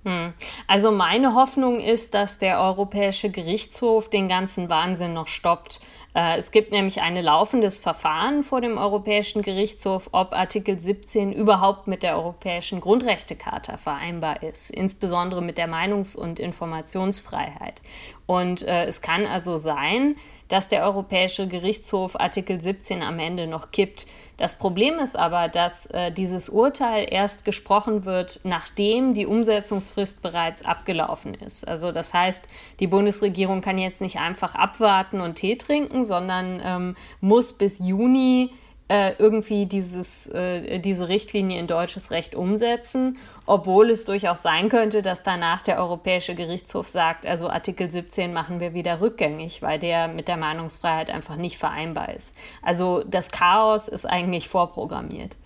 Hm. 0.05 0.33
Also 0.67 0.93
meine 0.93 1.35
Hoffnung 1.35 1.79
ist, 1.79 2.15
dass 2.15 2.39
der 2.39 2.61
Europäische 2.61 3.31
Gerichtshof 3.31 4.09
den 4.09 4.29
ganzen 4.29 4.71
Wahnsinn 4.71 5.13
noch 5.13 5.29
stoppt. 5.29 5.81
Äh, 6.15 6.39
es 6.39 6.53
gibt 6.53 6.73
nämlich 6.73 7.03
ein 7.03 7.17
laufendes 7.17 7.79
Verfahren 7.79 8.43
vor 8.43 8.63
dem 8.63 8.79
Europäischen 8.79 9.43
Gerichtshof, 9.43 10.09
ob 10.13 10.33
Artikel 10.33 10.81
17 10.81 11.33
überhaupt 11.33 11.87
mit 11.87 12.03
der 12.03 12.17
Europäischen 12.17 12.81
Grundrechtecharta 12.81 13.77
vereinbar 13.77 14.43
ist, 14.43 14.71
insbesondere 14.71 15.43
mit 15.43 15.59
der 15.59 15.69
Meinungs- 15.69 16.17
und 16.17 16.39
Informationsfreiheit. 16.39 17.83
Und 18.25 18.63
äh, 18.63 18.87
es 18.87 19.03
kann 19.03 19.27
also 19.27 19.59
sein, 19.59 20.17
dass 20.49 20.69
der 20.69 20.83
Europäische 20.85 21.47
Gerichtshof 21.47 22.19
Artikel 22.19 22.61
17 22.61 23.03
am 23.03 23.19
Ende 23.19 23.47
noch 23.47 23.71
kippt. 23.71 24.07
Das 24.41 24.55
Problem 24.55 24.99
ist 24.99 25.19
aber, 25.19 25.49
dass 25.49 25.85
äh, 25.91 26.11
dieses 26.11 26.49
Urteil 26.49 27.07
erst 27.11 27.45
gesprochen 27.45 28.07
wird, 28.07 28.41
nachdem 28.43 29.13
die 29.13 29.27
Umsetzungsfrist 29.27 30.23
bereits 30.23 30.65
abgelaufen 30.65 31.35
ist. 31.35 31.69
Also 31.69 31.93
das 31.93 32.15
heißt, 32.15 32.49
die 32.81 32.87
Bundesregierung 32.87 33.61
kann 33.61 33.77
jetzt 33.77 34.01
nicht 34.01 34.19
einfach 34.19 34.55
abwarten 34.55 35.21
und 35.21 35.35
Tee 35.35 35.57
trinken, 35.57 36.05
sondern 36.05 36.63
ähm, 36.65 36.97
muss 37.21 37.53
bis 37.53 37.81
Juni 37.81 38.49
äh, 38.91 39.15
irgendwie 39.19 39.67
dieses, 39.67 40.27
äh, 40.27 40.81
diese 40.81 41.09
Richtlinie 41.09 41.61
in 41.61 41.69
deutsches 41.69 42.11
Recht 42.11 42.35
umsetzen, 42.35 43.19
obwohl 43.47 43.89
es 43.89 44.05
durchaus 44.05 44.43
sein 44.43 44.69
könnte, 44.69 45.01
dass 45.01 45.23
danach 45.23 45.63
der 45.63 45.79
Europäische 45.79 46.35
Gerichtshof 46.35 46.89
sagt, 46.89 47.25
also 47.25 47.49
Artikel 47.49 47.89
17 47.89 48.33
machen 48.33 48.59
wir 48.59 48.75
wieder 48.75 49.01
rückgängig, 49.01 49.63
weil 49.63 49.79
der 49.79 50.09
mit 50.09 50.27
der 50.27 50.37
Meinungsfreiheit 50.37 51.09
einfach 51.09 51.37
nicht 51.37 51.57
vereinbar 51.57 52.13
ist. 52.13 52.35
Also 52.63 53.05
das 53.07 53.31
Chaos 53.31 53.87
ist 53.87 54.07
eigentlich 54.07 54.49
vorprogrammiert. 54.49 55.37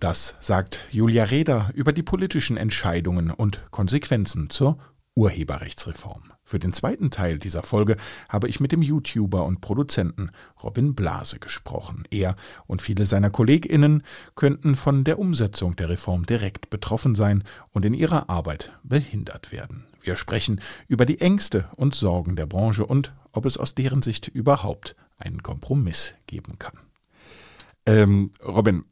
Das 0.00 0.34
sagt 0.40 0.80
Julia 0.90 1.24
Reda 1.24 1.68
über 1.74 1.92
die 1.92 2.02
politischen 2.02 2.56
Entscheidungen 2.56 3.30
und 3.30 3.60
Konsequenzen 3.70 4.48
zur 4.48 4.78
Urheberrechtsreform. 5.14 6.32
Für 6.46 6.60
den 6.60 6.72
zweiten 6.72 7.10
Teil 7.10 7.38
dieser 7.38 7.64
Folge 7.64 7.96
habe 8.28 8.48
ich 8.48 8.60
mit 8.60 8.70
dem 8.70 8.80
YouTuber 8.80 9.44
und 9.44 9.60
Produzenten 9.60 10.30
Robin 10.62 10.94
Blase 10.94 11.40
gesprochen. 11.40 12.04
Er 12.12 12.36
und 12.68 12.80
viele 12.80 13.04
seiner 13.04 13.30
Kolleginnen 13.30 14.04
könnten 14.36 14.76
von 14.76 15.02
der 15.02 15.18
Umsetzung 15.18 15.74
der 15.74 15.88
Reform 15.88 16.24
direkt 16.24 16.70
betroffen 16.70 17.16
sein 17.16 17.42
und 17.72 17.84
in 17.84 17.94
ihrer 17.94 18.30
Arbeit 18.30 18.72
behindert 18.84 19.50
werden. 19.50 19.86
Wir 20.02 20.14
sprechen 20.14 20.60
über 20.86 21.04
die 21.04 21.20
Ängste 21.20 21.68
und 21.74 21.96
Sorgen 21.96 22.36
der 22.36 22.46
Branche 22.46 22.86
und 22.86 23.12
ob 23.32 23.44
es 23.44 23.58
aus 23.58 23.74
deren 23.74 24.02
Sicht 24.02 24.28
überhaupt 24.28 24.94
einen 25.18 25.42
Kompromiss 25.42 26.14
geben 26.28 26.60
kann. 26.60 26.78
Ähm, 27.86 28.30
Robin, 28.46 28.84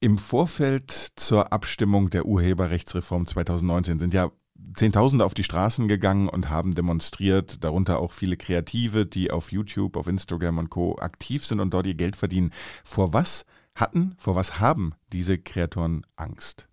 im 0.00 0.16
Vorfeld 0.16 1.12
zur 1.16 1.52
Abstimmung 1.52 2.08
der 2.08 2.24
Urheberrechtsreform 2.24 3.26
2019 3.26 3.98
sind 3.98 4.14
ja 4.14 4.32
Zehntausende 4.74 5.24
auf 5.24 5.34
die 5.34 5.44
Straßen 5.44 5.88
gegangen 5.88 6.28
und 6.28 6.50
haben 6.50 6.74
demonstriert, 6.74 7.62
darunter 7.64 7.98
auch 7.98 8.12
viele 8.12 8.36
Kreative, 8.36 9.06
die 9.06 9.30
auf 9.30 9.52
YouTube, 9.52 9.96
auf 9.96 10.06
Instagram 10.06 10.58
und 10.58 10.70
Co. 10.70 10.98
aktiv 10.98 11.44
sind 11.44 11.60
und 11.60 11.72
dort 11.74 11.86
ihr 11.86 11.94
Geld 11.94 12.16
verdienen. 12.16 12.52
Vor 12.84 13.12
was 13.12 13.44
hatten, 13.74 14.14
vor 14.18 14.34
was 14.34 14.60
haben 14.60 14.94
diese 15.12 15.38
Kreatoren 15.38 16.06
Angst? 16.16 16.68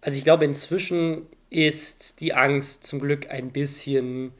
Also 0.00 0.16
ich 0.16 0.24
glaube, 0.24 0.44
inzwischen 0.44 1.26
ist 1.50 2.20
die 2.20 2.32
Angst 2.32 2.86
zum 2.86 3.00
Glück 3.00 3.28
ein 3.30 3.50
bisschen 3.50 4.32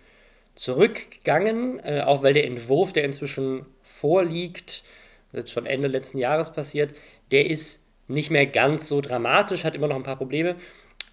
zurückgegangen, 0.54 1.80
äh, 1.80 2.02
auch 2.04 2.22
weil 2.22 2.34
der 2.34 2.46
Entwurf, 2.46 2.92
der 2.92 3.04
inzwischen 3.04 3.66
vorliegt, 3.82 4.84
jetzt 5.32 5.50
schon 5.50 5.66
Ende 5.66 5.88
letzten 5.88 6.18
Jahres 6.18 6.52
passiert, 6.52 6.94
der 7.30 7.48
ist 7.48 7.86
nicht 8.08 8.30
mehr 8.30 8.46
ganz 8.46 8.88
so 8.88 9.00
dramatisch, 9.00 9.64
hat 9.64 9.74
immer 9.74 9.88
noch 9.88 9.96
ein 9.96 10.02
paar 10.02 10.16
Probleme. 10.16 10.56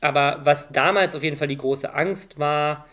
Aber 0.01 0.41
was 0.43 0.71
damals 0.71 1.15
auf 1.15 1.23
jeden 1.23 1.37
Fall 1.37 1.47
die 1.47 1.57
große 1.57 1.93
Angst 1.93 2.39
war, 2.39 2.87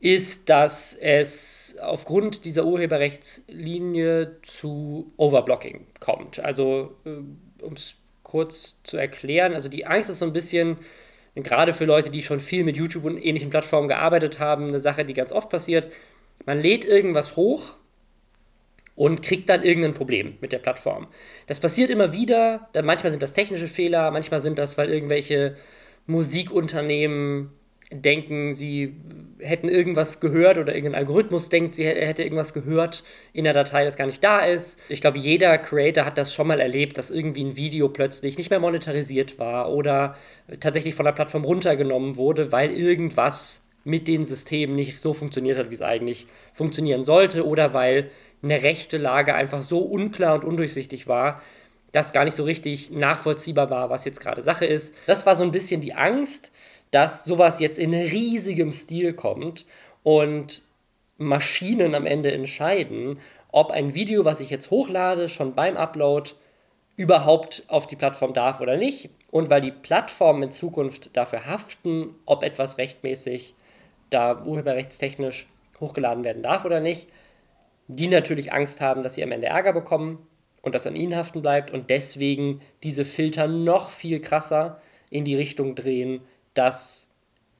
ist, 0.00 0.48
dass 0.48 0.94
es 0.94 1.76
aufgrund 1.80 2.44
dieser 2.44 2.64
Urheberrechtslinie 2.64 4.36
zu 4.42 5.12
Overblocking 5.16 5.86
kommt. 6.00 6.38
Also, 6.38 6.96
äh, 7.04 7.62
um 7.62 7.72
es 7.74 7.96
kurz 8.22 8.80
zu 8.84 8.96
erklären, 8.96 9.54
also 9.54 9.68
die 9.68 9.86
Angst 9.86 10.10
ist 10.10 10.20
so 10.20 10.26
ein 10.26 10.32
bisschen, 10.32 10.78
gerade 11.34 11.72
für 11.72 11.84
Leute, 11.84 12.10
die 12.10 12.22
schon 12.22 12.40
viel 12.40 12.64
mit 12.64 12.76
YouTube 12.76 13.04
und 13.04 13.18
ähnlichen 13.18 13.50
Plattformen 13.50 13.88
gearbeitet 13.88 14.38
haben, 14.38 14.68
eine 14.68 14.80
Sache, 14.80 15.04
die 15.04 15.14
ganz 15.14 15.32
oft 15.32 15.50
passiert. 15.50 15.90
Man 16.46 16.60
lädt 16.60 16.84
irgendwas 16.84 17.36
hoch 17.36 17.76
und 18.94 19.22
kriegt 19.22 19.48
dann 19.48 19.62
irgendein 19.62 19.94
Problem 19.94 20.38
mit 20.40 20.52
der 20.52 20.58
Plattform. 20.58 21.08
Das 21.46 21.60
passiert 21.60 21.90
immer 21.90 22.12
wieder. 22.12 22.68
Manchmal 22.82 23.10
sind 23.10 23.22
das 23.22 23.32
technische 23.32 23.68
Fehler, 23.68 24.10
manchmal 24.10 24.40
sind 24.40 24.58
das, 24.58 24.76
weil 24.76 24.90
irgendwelche 24.90 25.56
Musikunternehmen 26.08 27.50
denken, 27.90 28.54
sie 28.54 28.96
hätten 29.38 29.68
irgendwas 29.68 30.20
gehört 30.20 30.58
oder 30.58 30.74
irgendein 30.74 30.98
Algorithmus 31.00 31.48
denkt, 31.48 31.74
sie 31.74 31.86
hätte 31.86 32.22
irgendwas 32.22 32.52
gehört 32.52 33.04
in 33.32 33.44
der 33.44 33.52
Datei, 33.52 33.84
das 33.84 33.96
gar 33.96 34.06
nicht 34.06 34.24
da 34.24 34.40
ist. 34.40 34.78
Ich 34.88 35.00
glaube, 35.00 35.18
jeder 35.18 35.56
Creator 35.58 36.04
hat 36.04 36.18
das 36.18 36.34
schon 36.34 36.48
mal 36.48 36.60
erlebt, 36.60 36.98
dass 36.98 37.10
irgendwie 37.10 37.44
ein 37.44 37.56
Video 37.56 37.88
plötzlich 37.88 38.36
nicht 38.36 38.50
mehr 38.50 38.60
monetarisiert 38.60 39.38
war 39.38 39.70
oder 39.72 40.16
tatsächlich 40.60 40.94
von 40.94 41.04
der 41.04 41.12
Plattform 41.12 41.44
runtergenommen 41.44 42.16
wurde, 42.16 42.52
weil 42.52 42.72
irgendwas 42.72 43.66
mit 43.84 44.08
den 44.08 44.24
Systemen 44.24 44.76
nicht 44.76 44.98
so 45.00 45.14
funktioniert 45.14 45.56
hat, 45.56 45.70
wie 45.70 45.74
es 45.74 45.82
eigentlich 45.82 46.26
funktionieren 46.52 47.04
sollte 47.04 47.46
oder 47.46 47.74
weil 47.74 48.10
eine 48.42 48.62
rechte 48.62 48.98
Lage 48.98 49.34
einfach 49.34 49.62
so 49.62 49.78
unklar 49.78 50.34
und 50.34 50.44
undurchsichtig 50.44 51.06
war, 51.06 51.42
dass 51.92 52.12
gar 52.12 52.24
nicht 52.24 52.34
so 52.34 52.44
richtig 52.44 52.90
nachvollziehbar 52.90 53.70
war, 53.70 53.90
was 53.90 54.04
jetzt 54.04 54.20
gerade 54.20 54.42
Sache 54.42 54.66
ist. 54.66 54.94
Das 55.06 55.26
war 55.26 55.36
so 55.36 55.42
ein 55.42 55.52
bisschen 55.52 55.80
die 55.80 55.94
Angst, 55.94 56.52
dass 56.90 57.24
sowas 57.24 57.60
jetzt 57.60 57.78
in 57.78 57.94
riesigem 57.94 58.72
Stil 58.72 59.12
kommt 59.12 59.66
und 60.02 60.62
Maschinen 61.16 61.94
am 61.94 62.06
Ende 62.06 62.32
entscheiden, 62.32 63.18
ob 63.50 63.70
ein 63.70 63.94
Video, 63.94 64.24
was 64.24 64.40
ich 64.40 64.50
jetzt 64.50 64.70
hochlade, 64.70 65.28
schon 65.28 65.54
beim 65.54 65.76
Upload 65.76 66.32
überhaupt 66.96 67.64
auf 67.68 67.86
die 67.86 67.96
Plattform 67.96 68.34
darf 68.34 68.60
oder 68.60 68.76
nicht. 68.76 69.10
Und 69.30 69.50
weil 69.50 69.60
die 69.60 69.70
Plattformen 69.70 70.44
in 70.44 70.50
Zukunft 70.50 71.16
dafür 71.16 71.46
haften, 71.46 72.14
ob 72.26 72.42
etwas 72.42 72.78
rechtmäßig 72.78 73.54
da 74.10 74.42
urheberrechtstechnisch 74.44 75.46
hochgeladen 75.80 76.24
werden 76.24 76.42
darf 76.42 76.64
oder 76.64 76.80
nicht, 76.80 77.08
die 77.88 78.08
natürlich 78.08 78.52
Angst 78.52 78.80
haben, 78.80 79.02
dass 79.02 79.14
sie 79.14 79.22
am 79.22 79.32
Ende 79.32 79.46
Ärger 79.46 79.72
bekommen 79.72 80.26
und 80.62 80.74
das 80.74 80.86
an 80.86 80.96
ihnen 80.96 81.16
haften 81.16 81.42
bleibt 81.42 81.70
und 81.70 81.90
deswegen 81.90 82.60
diese 82.82 83.04
Filter 83.04 83.46
noch 83.46 83.90
viel 83.90 84.20
krasser 84.20 84.80
in 85.10 85.24
die 85.24 85.36
Richtung 85.36 85.74
drehen, 85.74 86.20
dass 86.54 87.08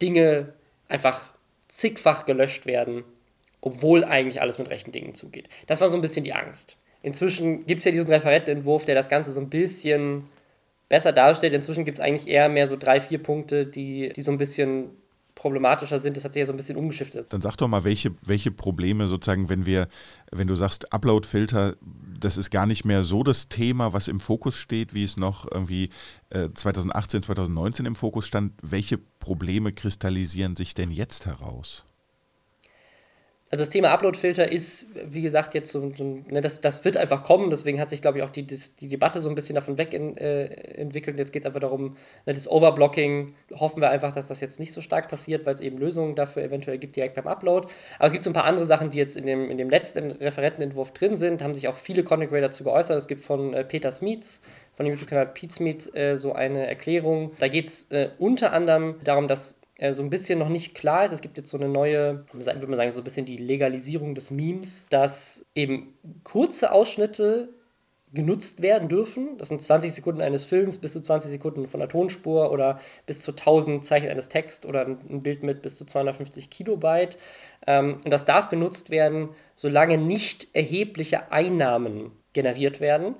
Dinge 0.02 0.52
einfach 0.88 1.32
zigfach 1.68 2.26
gelöscht 2.26 2.66
werden, 2.66 3.04
obwohl 3.60 4.04
eigentlich 4.04 4.40
alles 4.40 4.58
mit 4.58 4.70
rechten 4.70 4.92
Dingen 4.92 5.14
zugeht. 5.14 5.48
Das 5.66 5.80
war 5.80 5.88
so 5.88 5.96
ein 5.96 6.02
bisschen 6.02 6.24
die 6.24 6.32
Angst. 6.32 6.76
Inzwischen 7.02 7.66
gibt 7.66 7.80
es 7.80 7.84
ja 7.84 7.92
diesen 7.92 8.10
Referentenentwurf, 8.10 8.84
der 8.84 8.94
das 8.94 9.08
Ganze 9.08 9.32
so 9.32 9.40
ein 9.40 9.50
bisschen 9.50 10.24
besser 10.88 11.12
darstellt. 11.12 11.52
Inzwischen 11.52 11.84
gibt 11.84 11.98
es 11.98 12.04
eigentlich 12.04 12.28
eher 12.28 12.48
mehr 12.48 12.66
so 12.66 12.76
drei, 12.76 13.00
vier 13.00 13.22
Punkte, 13.22 13.66
die, 13.66 14.12
die 14.14 14.22
so 14.22 14.32
ein 14.32 14.38
bisschen 14.38 14.90
problematischer 15.34 16.00
sind. 16.00 16.16
Das 16.16 16.24
hat 16.24 16.32
sich 16.32 16.40
ja 16.40 16.46
so 16.46 16.52
ein 16.52 16.56
bisschen 16.56 16.76
umgeschiftet. 16.76 17.32
Dann 17.32 17.40
sag 17.40 17.56
doch 17.56 17.68
mal, 17.68 17.84
welche, 17.84 18.12
welche 18.22 18.50
Probleme 18.50 19.06
sozusagen, 19.06 19.48
wenn 19.48 19.66
wir, 19.66 19.86
wenn 20.32 20.48
du 20.48 20.56
sagst, 20.56 20.92
Upload-Filter, 20.92 21.76
das 22.18 22.36
ist 22.36 22.50
gar 22.50 22.66
nicht 22.66 22.84
mehr 22.84 23.04
so 23.04 23.22
das 23.22 23.48
Thema, 23.48 23.92
was 23.92 24.08
im 24.08 24.20
Fokus 24.20 24.56
steht, 24.56 24.94
wie 24.94 25.04
es 25.04 25.16
noch 25.16 25.50
irgendwie 25.50 25.90
äh, 26.30 26.50
2018, 26.52 27.22
2019 27.22 27.86
im 27.86 27.94
Fokus 27.94 28.26
stand. 28.26 28.52
Welche 28.62 28.98
Probleme 28.98 29.72
kristallisieren 29.72 30.56
sich 30.56 30.74
denn 30.74 30.90
jetzt 30.90 31.26
heraus? 31.26 31.84
Also 33.50 33.62
das 33.62 33.70
Thema 33.70 33.90
Upload-Filter 33.92 34.52
ist, 34.52 34.86
wie 35.10 35.22
gesagt, 35.22 35.54
jetzt 35.54 35.72
so, 35.72 35.92
so 35.96 36.22
ne, 36.28 36.42
das, 36.42 36.60
das 36.60 36.84
wird 36.84 36.98
einfach 36.98 37.24
kommen, 37.24 37.48
deswegen 37.48 37.80
hat 37.80 37.88
sich, 37.88 38.02
glaube 38.02 38.18
ich, 38.18 38.24
auch 38.24 38.30
die, 38.30 38.46
die 38.46 38.88
Debatte 38.88 39.20
so 39.20 39.28
ein 39.30 39.34
bisschen 39.34 39.54
davon 39.54 39.78
weg 39.78 39.94
in, 39.94 40.18
äh, 40.18 40.44
entwickelt. 40.74 41.18
Jetzt 41.18 41.32
geht 41.32 41.42
es 41.42 41.46
einfach 41.46 41.60
darum, 41.60 41.96
ne, 42.26 42.34
das 42.34 42.50
Overblocking, 42.50 43.34
hoffen 43.54 43.80
wir 43.80 43.88
einfach, 43.88 44.12
dass 44.14 44.28
das 44.28 44.40
jetzt 44.40 44.60
nicht 44.60 44.72
so 44.72 44.82
stark 44.82 45.08
passiert, 45.08 45.46
weil 45.46 45.54
es 45.54 45.62
eben 45.62 45.78
Lösungen 45.78 46.14
dafür 46.14 46.42
eventuell 46.42 46.76
gibt, 46.76 46.96
direkt 46.96 47.14
beim 47.14 47.26
Upload. 47.26 47.68
Aber 47.98 48.06
es 48.06 48.12
gibt 48.12 48.24
so 48.24 48.30
ein 48.30 48.34
paar 48.34 48.44
andere 48.44 48.66
Sachen, 48.66 48.90
die 48.90 48.98
jetzt 48.98 49.16
in 49.16 49.24
dem, 49.24 49.50
in 49.50 49.56
dem 49.56 49.70
letzten 49.70 50.10
Referentenentwurf 50.10 50.92
drin 50.92 51.16
sind, 51.16 51.42
haben 51.42 51.54
sich 51.54 51.68
auch 51.68 51.76
viele 51.76 52.04
Content 52.04 52.30
Creator 52.30 52.48
dazu 52.48 52.64
geäußert. 52.64 52.98
Es 52.98 53.08
gibt 53.08 53.22
von 53.22 53.54
äh, 53.54 53.64
Peter 53.64 53.92
Smeets, 53.92 54.42
von 54.76 54.84
dem 54.84 54.92
YouTube-Kanal 54.92 55.26
Pete 55.28 55.54
Smith, 55.54 55.94
äh, 55.94 56.16
so 56.16 56.34
eine 56.34 56.66
Erklärung. 56.66 57.32
Da 57.38 57.48
geht 57.48 57.68
es 57.68 57.90
äh, 57.90 58.10
unter 58.18 58.52
anderem 58.52 58.96
darum, 59.04 59.26
dass 59.26 59.57
so 59.92 60.02
ein 60.02 60.10
bisschen 60.10 60.38
noch 60.38 60.48
nicht 60.48 60.74
klar 60.74 61.04
ist. 61.04 61.12
Es 61.12 61.20
gibt 61.20 61.36
jetzt 61.36 61.50
so 61.50 61.56
eine 61.56 61.68
neue, 61.68 62.24
würde 62.32 62.66
man 62.66 62.76
sagen, 62.76 62.92
so 62.92 63.00
ein 63.00 63.04
bisschen 63.04 63.26
die 63.26 63.36
Legalisierung 63.36 64.14
des 64.14 64.30
Memes, 64.30 64.86
dass 64.90 65.46
eben 65.54 65.94
kurze 66.24 66.72
Ausschnitte 66.72 67.50
genutzt 68.12 68.62
werden 68.62 68.88
dürfen. 68.88 69.36
Das 69.38 69.48
sind 69.48 69.60
20 69.60 69.92
Sekunden 69.92 70.20
eines 70.20 70.44
Films, 70.44 70.78
bis 70.78 70.92
zu 70.94 71.00
20 71.00 71.30
Sekunden 71.30 71.68
von 71.68 71.80
der 71.80 71.88
Tonspur 71.88 72.50
oder 72.50 72.80
bis 73.06 73.20
zu 73.20 73.32
1000 73.32 73.84
Zeichen 73.84 74.08
eines 74.08 74.28
Texts 74.28 74.66
oder 74.66 74.86
ein 74.86 75.22
Bild 75.22 75.42
mit 75.42 75.62
bis 75.62 75.76
zu 75.76 75.84
250 75.84 76.50
Kilobyte. 76.50 77.18
Ähm, 77.66 78.00
und 78.04 78.10
das 78.10 78.24
darf 78.24 78.48
genutzt 78.48 78.90
werden, 78.90 79.30
solange 79.54 79.98
nicht 79.98 80.48
erhebliche 80.54 81.30
Einnahmen 81.32 82.12
generiert 82.32 82.80
werden. 82.80 83.14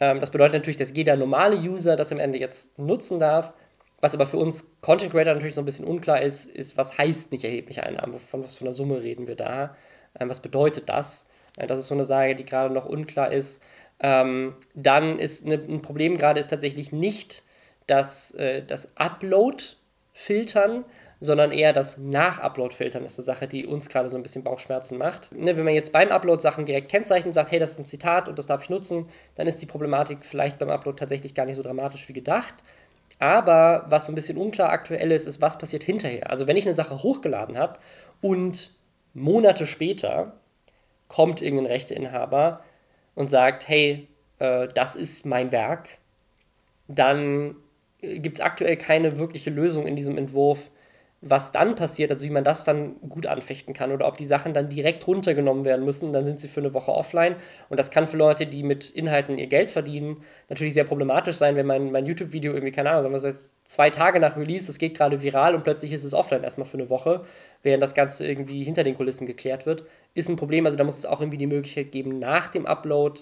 Ähm, 0.00 0.20
das 0.20 0.30
bedeutet 0.30 0.54
natürlich, 0.54 0.76
dass 0.76 0.94
jeder 0.94 1.16
normale 1.16 1.56
User 1.56 1.96
das 1.96 2.12
am 2.12 2.18
Ende 2.18 2.38
jetzt 2.38 2.78
nutzen 2.78 3.20
darf. 3.20 3.54
Was 4.02 4.14
aber 4.14 4.26
für 4.26 4.36
uns 4.36 4.68
Content 4.80 5.12
Creator 5.12 5.32
natürlich 5.32 5.54
so 5.54 5.62
ein 5.62 5.64
bisschen 5.64 5.86
unklar 5.86 6.20
ist, 6.20 6.44
ist, 6.46 6.76
was 6.76 6.98
heißt 6.98 7.30
nicht 7.30 7.44
erhebliche 7.44 7.84
Einnahmen? 7.84 8.18
Von 8.18 8.42
was 8.42 8.56
für 8.56 8.64
einer 8.64 8.74
Summe 8.74 9.00
reden 9.00 9.28
wir 9.28 9.36
da? 9.36 9.76
Ähm, 10.18 10.28
was 10.28 10.40
bedeutet 10.40 10.88
das? 10.88 11.24
Äh, 11.56 11.68
das 11.68 11.78
ist 11.78 11.86
so 11.86 11.94
eine 11.94 12.04
Sache, 12.04 12.34
die 12.34 12.44
gerade 12.44 12.74
noch 12.74 12.84
unklar 12.84 13.32
ist. 13.32 13.62
Ähm, 14.00 14.56
dann 14.74 15.20
ist 15.20 15.46
eine, 15.46 15.54
ein 15.54 15.82
Problem 15.82 16.16
gerade 16.16 16.40
ist 16.40 16.48
tatsächlich 16.48 16.90
nicht 16.90 17.44
das, 17.86 18.32
äh, 18.32 18.64
das 18.64 18.96
Upload-Filtern, 18.96 20.84
sondern 21.20 21.52
eher 21.52 21.72
das 21.72 21.98
Nach-Upload-Filtern 21.98 23.04
ist 23.04 23.20
eine 23.20 23.24
Sache, 23.24 23.46
die 23.46 23.64
uns 23.66 23.88
gerade 23.88 24.10
so 24.10 24.16
ein 24.16 24.24
bisschen 24.24 24.42
Bauchschmerzen 24.42 24.98
macht. 24.98 25.30
Ne, 25.30 25.56
wenn 25.56 25.64
man 25.64 25.74
jetzt 25.74 25.92
beim 25.92 26.08
Upload 26.08 26.42
Sachen 26.42 26.66
direkt 26.66 26.90
kennzeichnet, 26.90 27.34
sagt, 27.34 27.52
hey, 27.52 27.60
das 27.60 27.72
ist 27.72 27.78
ein 27.78 27.84
Zitat 27.84 28.28
und 28.28 28.36
das 28.36 28.48
darf 28.48 28.64
ich 28.64 28.70
nutzen, 28.70 29.08
dann 29.36 29.46
ist 29.46 29.62
die 29.62 29.66
Problematik 29.66 30.24
vielleicht 30.24 30.58
beim 30.58 30.70
Upload 30.70 30.98
tatsächlich 30.98 31.36
gar 31.36 31.46
nicht 31.46 31.54
so 31.54 31.62
dramatisch 31.62 32.08
wie 32.08 32.12
gedacht. 32.12 32.54
Aber 33.22 33.84
was 33.88 34.06
so 34.06 34.10
ein 34.12 34.16
bisschen 34.16 34.36
unklar 34.36 34.70
aktuell 34.70 35.12
ist, 35.12 35.28
ist, 35.28 35.40
was 35.40 35.56
passiert 35.56 35.84
hinterher. 35.84 36.28
Also 36.28 36.48
wenn 36.48 36.56
ich 36.56 36.66
eine 36.66 36.74
Sache 36.74 37.04
hochgeladen 37.04 37.56
habe 37.56 37.78
und 38.20 38.72
Monate 39.14 39.64
später 39.64 40.32
kommt 41.06 41.40
irgendein 41.40 41.66
Rechteinhaber 41.66 42.64
und 43.14 43.30
sagt, 43.30 43.68
hey, 43.68 44.08
äh, 44.40 44.66
das 44.74 44.96
ist 44.96 45.24
mein 45.24 45.52
Werk, 45.52 45.98
dann 46.88 47.54
äh, 48.00 48.18
gibt 48.18 48.38
es 48.38 48.40
aktuell 48.40 48.76
keine 48.76 49.16
wirkliche 49.18 49.50
Lösung 49.50 49.86
in 49.86 49.94
diesem 49.94 50.18
Entwurf, 50.18 50.72
was 51.24 51.52
dann 51.52 51.76
passiert, 51.76 52.10
also 52.10 52.24
wie 52.24 52.30
man 52.30 52.42
das 52.42 52.64
dann 52.64 52.96
gut 53.08 53.26
anfechten 53.26 53.74
kann 53.74 53.92
oder 53.92 54.08
ob 54.08 54.16
die 54.16 54.26
Sachen 54.26 54.54
dann 54.54 54.68
direkt 54.68 55.06
runtergenommen 55.06 55.64
werden 55.64 55.84
müssen, 55.84 56.12
dann 56.12 56.24
sind 56.24 56.40
sie 56.40 56.48
für 56.48 56.60
eine 56.60 56.74
Woche 56.74 56.90
offline. 56.90 57.36
Und 57.68 57.78
das 57.78 57.92
kann 57.92 58.08
für 58.08 58.16
Leute, 58.16 58.44
die 58.44 58.64
mit 58.64 58.90
Inhalten 58.90 59.38
ihr 59.38 59.46
Geld 59.46 59.70
verdienen, 59.70 60.24
natürlich 60.48 60.74
sehr 60.74 60.82
problematisch 60.82 61.36
sein, 61.36 61.54
wenn 61.54 61.66
mein, 61.66 61.92
mein 61.92 62.06
YouTube-Video 62.06 62.52
irgendwie, 62.52 62.72
keine 62.72 62.90
Ahnung, 62.90 63.04
sagen 63.04 63.14
wir 63.14 63.20
das 63.20 63.50
zwei 63.62 63.88
Tage 63.90 64.18
nach 64.18 64.36
Release, 64.36 64.68
es 64.68 64.78
geht 64.78 64.96
gerade 64.96 65.22
viral 65.22 65.54
und 65.54 65.62
plötzlich 65.62 65.92
ist 65.92 66.02
es 66.02 66.12
offline 66.12 66.42
erstmal 66.42 66.66
für 66.66 66.76
eine 66.76 66.90
Woche, 66.90 67.24
während 67.62 67.84
das 67.84 67.94
Ganze 67.94 68.26
irgendwie 68.26 68.64
hinter 68.64 68.82
den 68.82 68.96
Kulissen 68.96 69.26
geklärt 69.26 69.64
wird, 69.64 69.84
ist 70.14 70.28
ein 70.28 70.36
Problem. 70.36 70.66
Also 70.66 70.76
da 70.76 70.82
muss 70.82 70.98
es 70.98 71.06
auch 71.06 71.20
irgendwie 71.20 71.38
die 71.38 71.46
Möglichkeit 71.46 71.92
geben, 71.92 72.18
nach 72.18 72.48
dem 72.48 72.66
Upload 72.66 73.20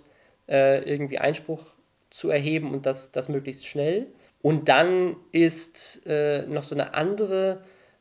äh, 0.48 0.82
irgendwie 0.90 1.18
Einspruch 1.18 1.66
zu 2.08 2.30
erheben 2.30 2.72
und 2.72 2.86
das, 2.86 3.12
das 3.12 3.28
möglichst 3.28 3.66
schnell. 3.66 4.06
Und 4.40 4.70
dann 4.70 5.16
ist 5.32 6.06
äh, 6.06 6.46
noch 6.46 6.62
so 6.62 6.74
eine 6.74 6.94
andere 6.94 7.60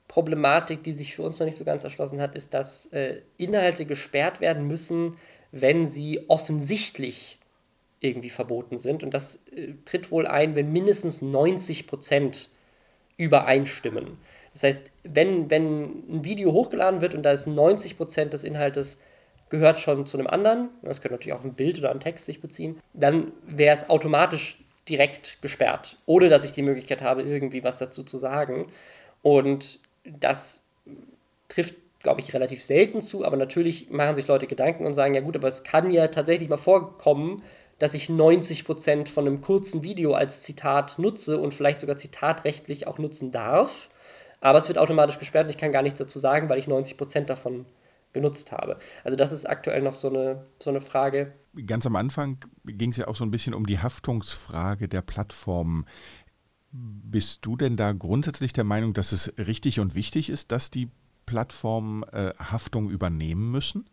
Problematik, 0.10 0.84
die 0.84 0.92
sich 0.92 1.16
für 1.16 1.22
uns 1.22 1.40
noch 1.40 1.46
nicht 1.46 1.56
so 1.56 1.64
ganz 1.64 1.84
erschlossen 1.86 2.20
hat, 2.20 2.36
ist, 2.36 2.54
dass 2.56 2.88
äh, 2.88 3.22
Inhalte 3.38 3.86
gesperrt 3.86 4.42
werden 4.42 4.68
müssen, 4.68 5.18
wenn 5.52 5.88
sie 5.88 6.26
offensichtlich 6.28 7.38
irgendwie 8.00 8.32
verboten 8.32 8.80
sind. 8.80 9.04
Und 9.04 9.14
das 9.14 9.40
äh, 9.52 9.76
tritt 9.86 10.12
wohl 10.12 10.26
ein, 10.26 10.56
wenn 10.56 10.74
mindestens 10.74 11.22
90 11.22 11.86
Prozent 11.86 12.50
übereinstimmen. 13.18 14.18
Das 14.54 14.64
heißt, 14.64 14.82
wenn, 15.04 15.52
wenn 15.52 15.84
ein 16.10 16.26
Video 16.26 16.54
hochgeladen 16.54 17.02
wird 17.02 17.14
und 17.14 17.22
da 17.22 17.32
ist 17.32 17.46
90 17.46 17.96
Prozent 17.96 18.34
des 18.34 18.44
Inhaltes 18.44 19.00
gehört 19.50 19.78
schon 19.78 20.08
zu 20.08 20.18
einem 20.18 20.28
anderen, 20.28 20.70
das 20.82 21.02
könnte 21.02 21.16
natürlich 21.16 21.34
auch 21.34 21.44
ein 21.44 21.54
Bild 21.54 21.78
oder 21.78 21.92
ein 21.92 22.00
Text 22.00 22.26
sich 22.26 22.42
beziehen, 22.42 22.80
dann 22.94 23.32
wäre 23.46 23.76
es 23.76 23.90
automatisch 23.92 24.58
direkt 24.88 25.40
gesperrt, 25.44 25.98
ohne 26.08 26.30
dass 26.30 26.46
ich 26.46 26.54
die 26.54 26.64
Möglichkeit 26.64 27.04
habe, 27.04 27.22
irgendwie 27.22 27.64
was 27.64 27.78
dazu 27.78 28.04
zu 28.04 28.18
sagen. 28.18 28.72
Und 29.22 29.80
das 30.20 30.64
trifft 31.48 31.76
glaube 32.02 32.22
ich, 32.22 32.34
relativ 32.34 32.64
selten 32.64 33.02
zu, 33.02 33.26
aber 33.26 33.38
natürlich 33.38 33.90
machen 33.90 34.16
sich 34.16 34.28
Leute 34.28 34.48
Gedanken 34.48 34.86
und 34.86 34.94
sagen, 34.94 35.14
ja 35.14 35.22
gut, 35.22 35.36
aber 35.36 35.48
es 35.48 35.64
kann 35.64 35.92
ja 35.92 36.08
tatsächlich 36.08 36.50
mal 36.50 36.58
vorkommen, 36.58 37.44
dass 37.78 37.94
ich 37.94 38.10
90% 38.10 39.08
von 39.08 39.28
einem 39.28 39.42
kurzen 39.42 39.84
Video 39.84 40.14
als 40.14 40.44
Zitat 40.44 41.00
nutze 41.00 41.40
und 41.40 41.54
vielleicht 41.54 41.80
sogar 41.80 41.98
zitatrechtlich 41.98 42.88
auch 42.88 42.98
nutzen 42.98 43.32
darf. 43.32 43.90
Aber 44.42 44.58
es 44.58 44.68
wird 44.70 44.78
automatisch 44.78 45.20
gesperrt 45.20 45.46
und 45.46 45.50
ich 45.50 45.58
kann 45.58 45.72
gar 45.72 45.82
nichts 45.82 46.00
dazu 46.00 46.20
sagen, 46.20 46.50
weil 46.50 46.60
ich 46.60 46.68
90% 46.68 47.26
davon 47.26 47.66
genutzt 48.14 48.52
habe. 48.52 48.80
Also 49.04 49.18
das 49.18 49.32
ist 49.32 49.48
aktuell 49.48 49.82
noch 49.82 49.96
so 49.96 50.10
eine, 50.10 50.46
so 50.60 50.70
eine 50.70 50.82
Frage. 50.82 51.34
Ganz 51.68 51.86
am 51.86 51.96
Anfang 51.96 52.38
ging 52.66 52.92
es 52.92 52.98
ja 52.98 53.08
auch 53.08 53.16
so 53.16 53.26
ein 53.26 53.32
bisschen 53.32 53.54
um 53.54 53.66
die 53.66 53.80
Haftungsfrage 53.80 54.88
der 54.88 55.02
Plattformen. 55.02 55.86
Bist 56.72 57.46
du 57.46 57.56
denn 57.56 57.78
da 57.78 57.94
grundsätzlich 57.94 58.54
der 58.54 58.64
Meinung, 58.64 58.94
dass 58.94 59.12
es 59.12 59.34
richtig 59.38 59.80
und 59.80 59.96
wichtig 59.96 60.30
ist, 60.30 60.52
dass 60.52 60.70
die 60.70 60.90
Plattformen 61.26 62.04
äh, 62.12 62.34
Haftung 62.38 62.90
übernehmen 62.90 63.52
müssen? 63.52 63.90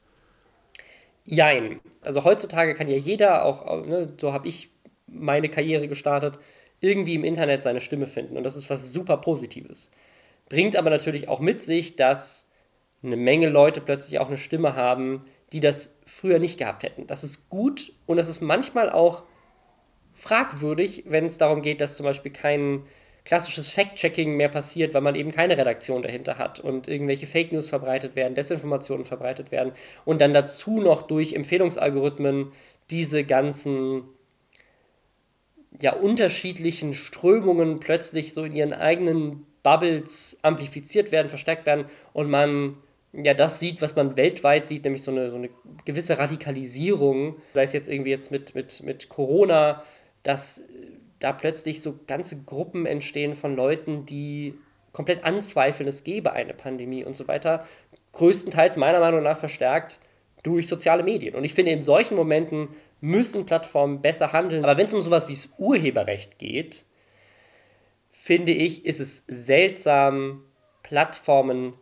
Jein. 1.25 1.81
Also 2.03 2.25
heutzutage 2.25 2.75
kann 2.75 2.89
ja 2.89 2.97
jeder, 2.97 3.45
auch 3.45 3.87
ne, 3.87 4.15
so 4.19 4.33
habe 4.33 4.49
ich 4.49 4.71
meine 5.07 5.49
Karriere 5.49 5.89
gestartet, 5.89 6.39
irgendwie 6.81 7.15
im 7.15 7.25
Internet 7.25 7.62
seine 7.62 7.81
Stimme 7.81 8.07
finden. 8.07 8.37
Und 8.37 8.45
das 8.45 8.57
ist 8.57 8.69
was 8.71 8.93
super 8.93 9.17
Positives. 9.17 9.91
Bringt 10.49 10.77
aber 10.77 10.91
natürlich 10.91 11.29
auch 11.29 11.41
mit 11.41 11.61
sich, 11.61 11.97
dass 11.97 12.49
eine 13.03 13.17
Menge 13.17 13.49
Leute 13.49 13.81
plötzlich 13.81 14.19
auch 14.19 14.29
eine 14.29 14.39
Stimme 14.39 14.75
haben, 14.75 15.25
die 15.53 15.61
das 15.61 15.97
früher 16.05 16.39
nicht 16.39 16.59
gehabt 16.59 16.83
hätten. 16.83 17.07
Das 17.07 17.25
ist 17.25 17.49
gut 17.49 17.93
und 18.07 18.17
das 18.17 18.29
ist 18.29 18.41
manchmal 18.41 18.91
auch 18.91 19.25
fragwürdig, 20.17 21.05
wenn 21.07 21.27
es 21.27 21.39
darum 21.39 21.63
geht, 21.63 21.81
dass 21.81 21.97
zum 21.97 22.05
Beispiel 22.05 22.33
kein 22.33 22.83
klassisches 23.25 23.69
Fact-Checking 23.71 24.37
mehr 24.37 24.49
passiert, 24.49 24.95
weil 24.95 25.03
man 25.03 25.15
eben 25.15 25.33
keine 25.33 25.59
Redaktion 25.59 26.03
dahinter 26.03 26.39
hat 26.39 26.61
und 26.61 26.89
irgendwelche 26.89 27.27
Fake 27.27 27.53
News 27.53 27.69
verbreitet 27.69 28.17
werden, 28.17 28.35
Desinformationen 28.35 29.05
verbreitet 29.05 29.51
werden 29.51 29.73
und 30.05 30.21
dann 30.21 30.33
dazu 30.33 30.81
noch 30.81 31.03
durch 31.03 31.35
Empfehlungsalgorithmen 31.35 32.53
diese 32.89 33.25
ganzen 33.25 34.05
ja, 35.81 35.93
unterschiedlichen 35.93 36.95
Strömungen 36.95 37.81
plötzlich 37.81 38.33
so 38.33 38.45
in 38.45 38.55
ihren 38.55 38.73
eigenen 38.73 39.45
Bubbles 39.63 40.39
amplifiziert 40.43 41.11
werden, 41.11 41.29
verstärkt 41.29 41.67
werden 41.67 41.87
und 42.13 42.31
man 42.31 42.77
ja 43.13 43.35
das 43.35 43.59
sieht, 43.59 43.83
was 43.83 43.97
man 43.97 44.17
weltweit 44.17 44.67
sieht, 44.67 44.85
nämlich 44.85 45.03
so 45.03 45.11
eine, 45.11 45.31
so 45.31 45.37
eine 45.37 45.51
gewisse 45.85 46.19
Radikalisierung, 46.19 47.37
sei 47.55 47.65
es 47.65 47.73
jetzt 47.73 47.89
irgendwie 47.89 48.11
jetzt 48.11 48.31
mit, 48.31 48.55
mit, 48.55 48.83
mit 48.85 49.09
Corona, 49.09 49.83
dass 50.27 50.61
da 51.21 51.33
plötzlich 51.33 51.83
so 51.83 51.99
ganze 52.07 52.43
Gruppen 52.43 52.85
entstehen 52.85 53.37
von 53.37 53.55
Leuten, 53.55 54.07
die 54.07 54.55
komplett 54.93 55.25
anzweifeln, 55.25 55.89
es 55.89 56.03
gebe 56.03 56.33
eine 56.33 56.53
Pandemie 56.53 57.05
und 57.05 57.15
so 57.15 57.29
weiter, 57.29 57.65
größtenteils 58.12 58.77
meiner 58.77 58.99
Meinung 58.99 59.23
nach 59.23 59.39
verstärkt 59.39 60.01
durch 60.43 60.67
soziale 60.67 61.05
Medien. 61.05 61.37
Und 61.37 61.45
ich 61.45 61.55
finde, 61.55 61.71
in 61.71 61.83
solchen 61.83 62.17
Momenten 62.17 62.69
müssen 63.01 63.47
Plattformen 63.47 64.03
besser 64.03 64.33
handeln. 64.33 64.65
Aber 64.65 64.77
wenn 64.77 64.87
es 64.87 64.95
um 64.95 65.01
sowas 65.01 65.29
wie 65.29 65.35
das 65.35 65.51
Urheberrecht 65.59 66.39
geht, 66.39 66.85
finde 68.11 68.53
ich, 68.53 68.85
ist 68.85 69.01
es 69.01 69.25
seltsam, 69.29 70.43
Plattformen 70.83 71.75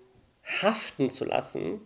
haften 0.61 1.09
zu 1.09 1.25
lassen 1.25 1.81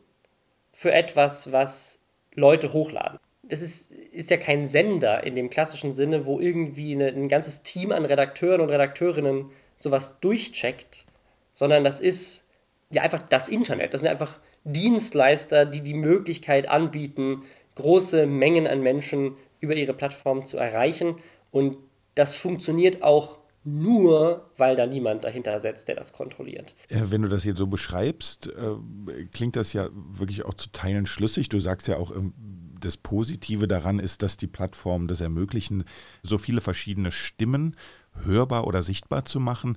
für 0.72 0.92
etwas, 0.92 1.52
was 1.52 2.00
Leute 2.34 2.72
hochladen. 2.72 3.18
Das 3.48 3.62
ist, 3.62 3.92
ist 3.92 4.30
ja 4.30 4.36
kein 4.36 4.66
Sender 4.66 5.24
in 5.24 5.34
dem 5.34 5.50
klassischen 5.50 5.92
Sinne, 5.92 6.26
wo 6.26 6.38
irgendwie 6.40 6.92
eine, 6.94 7.08
ein 7.08 7.28
ganzes 7.28 7.62
Team 7.62 7.92
an 7.92 8.04
Redakteuren 8.04 8.60
und 8.60 8.70
Redakteurinnen 8.70 9.46
sowas 9.76 10.18
durchcheckt, 10.20 11.06
sondern 11.54 11.84
das 11.84 12.00
ist 12.00 12.48
ja 12.90 13.02
einfach 13.02 13.22
das 13.22 13.48
Internet. 13.48 13.94
Das 13.94 14.00
sind 14.00 14.10
einfach 14.10 14.38
Dienstleister, 14.64 15.66
die 15.66 15.80
die 15.80 15.94
Möglichkeit 15.94 16.68
anbieten, 16.68 17.42
große 17.76 18.26
Mengen 18.26 18.66
an 18.66 18.82
Menschen 18.82 19.36
über 19.60 19.74
ihre 19.74 19.94
Plattform 19.94 20.44
zu 20.44 20.56
erreichen. 20.56 21.16
Und 21.50 21.78
das 22.14 22.34
funktioniert 22.34 23.02
auch 23.02 23.38
nur, 23.64 24.50
weil 24.56 24.76
da 24.76 24.86
niemand 24.86 25.24
dahinter 25.24 25.60
setzt, 25.60 25.88
der 25.88 25.96
das 25.96 26.12
kontrolliert. 26.12 26.74
Wenn 26.88 27.22
du 27.22 27.28
das 27.28 27.44
jetzt 27.44 27.58
so 27.58 27.66
beschreibst, 27.66 28.48
äh, 28.48 29.24
klingt 29.32 29.56
das 29.56 29.72
ja 29.72 29.88
wirklich 29.92 30.44
auch 30.44 30.54
zu 30.54 30.70
Teilen 30.70 31.06
schlüssig. 31.06 31.48
Du 31.48 31.58
sagst 31.58 31.86
ja 31.88 31.96
auch, 31.96 32.10
ähm, 32.10 32.32
das 32.80 32.96
Positive 32.96 33.68
daran 33.68 33.98
ist, 33.98 34.22
dass 34.22 34.36
die 34.36 34.46
Plattformen 34.46 35.08
das 35.08 35.20
ermöglichen, 35.20 35.84
so 36.22 36.38
viele 36.38 36.60
verschiedene 36.60 37.10
Stimmen 37.10 37.76
hörbar 38.12 38.66
oder 38.66 38.82
sichtbar 38.82 39.24
zu 39.24 39.40
machen. 39.40 39.76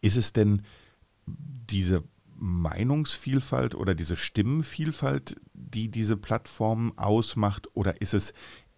Ist 0.00 0.16
es 0.16 0.32
denn 0.32 0.62
diese 1.26 2.04
Meinungsvielfalt 2.36 3.74
oder 3.74 3.94
diese 3.94 4.16
Stimmenvielfalt, 4.16 5.36
die 5.52 5.88
diese 5.90 6.16
Plattformen 6.16 6.96
ausmacht, 6.96 7.66
oder 7.74 8.00
ist 8.00 8.14
es 8.14 8.32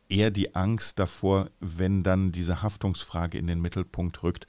eher 0.08 0.30
die 0.30 0.54
Angst 0.54 0.98
davor, 0.98 1.48
wenn 1.60 2.02
dann 2.02 2.32
diese 2.32 2.62
Haftungsfrage 2.62 3.38
in 3.38 3.46
den 3.46 3.60
Mittelpunkt 3.60 4.22
rückt, 4.22 4.46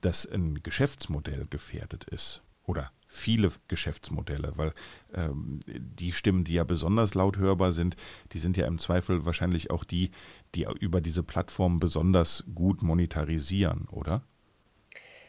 dass 0.00 0.26
ein 0.26 0.62
Geschäftsmodell 0.62 1.46
gefährdet 1.48 2.04
ist 2.04 2.42
oder 2.64 2.92
viele 3.12 3.50
Geschäftsmodelle, 3.68 4.52
weil 4.56 4.72
ähm, 5.14 5.60
die 5.66 6.12
Stimmen, 6.12 6.44
die 6.44 6.54
ja 6.54 6.64
besonders 6.64 7.14
laut 7.14 7.36
hörbar 7.36 7.72
sind, 7.72 7.96
die 8.32 8.38
sind 8.38 8.56
ja 8.56 8.66
im 8.66 8.78
Zweifel 8.78 9.24
wahrscheinlich 9.24 9.70
auch 9.70 9.84
die, 9.84 10.10
die 10.54 10.66
über 10.80 11.00
diese 11.00 11.22
Plattform 11.22 11.78
besonders 11.78 12.44
gut 12.54 12.82
monetarisieren, 12.82 13.88
oder? 13.90 14.22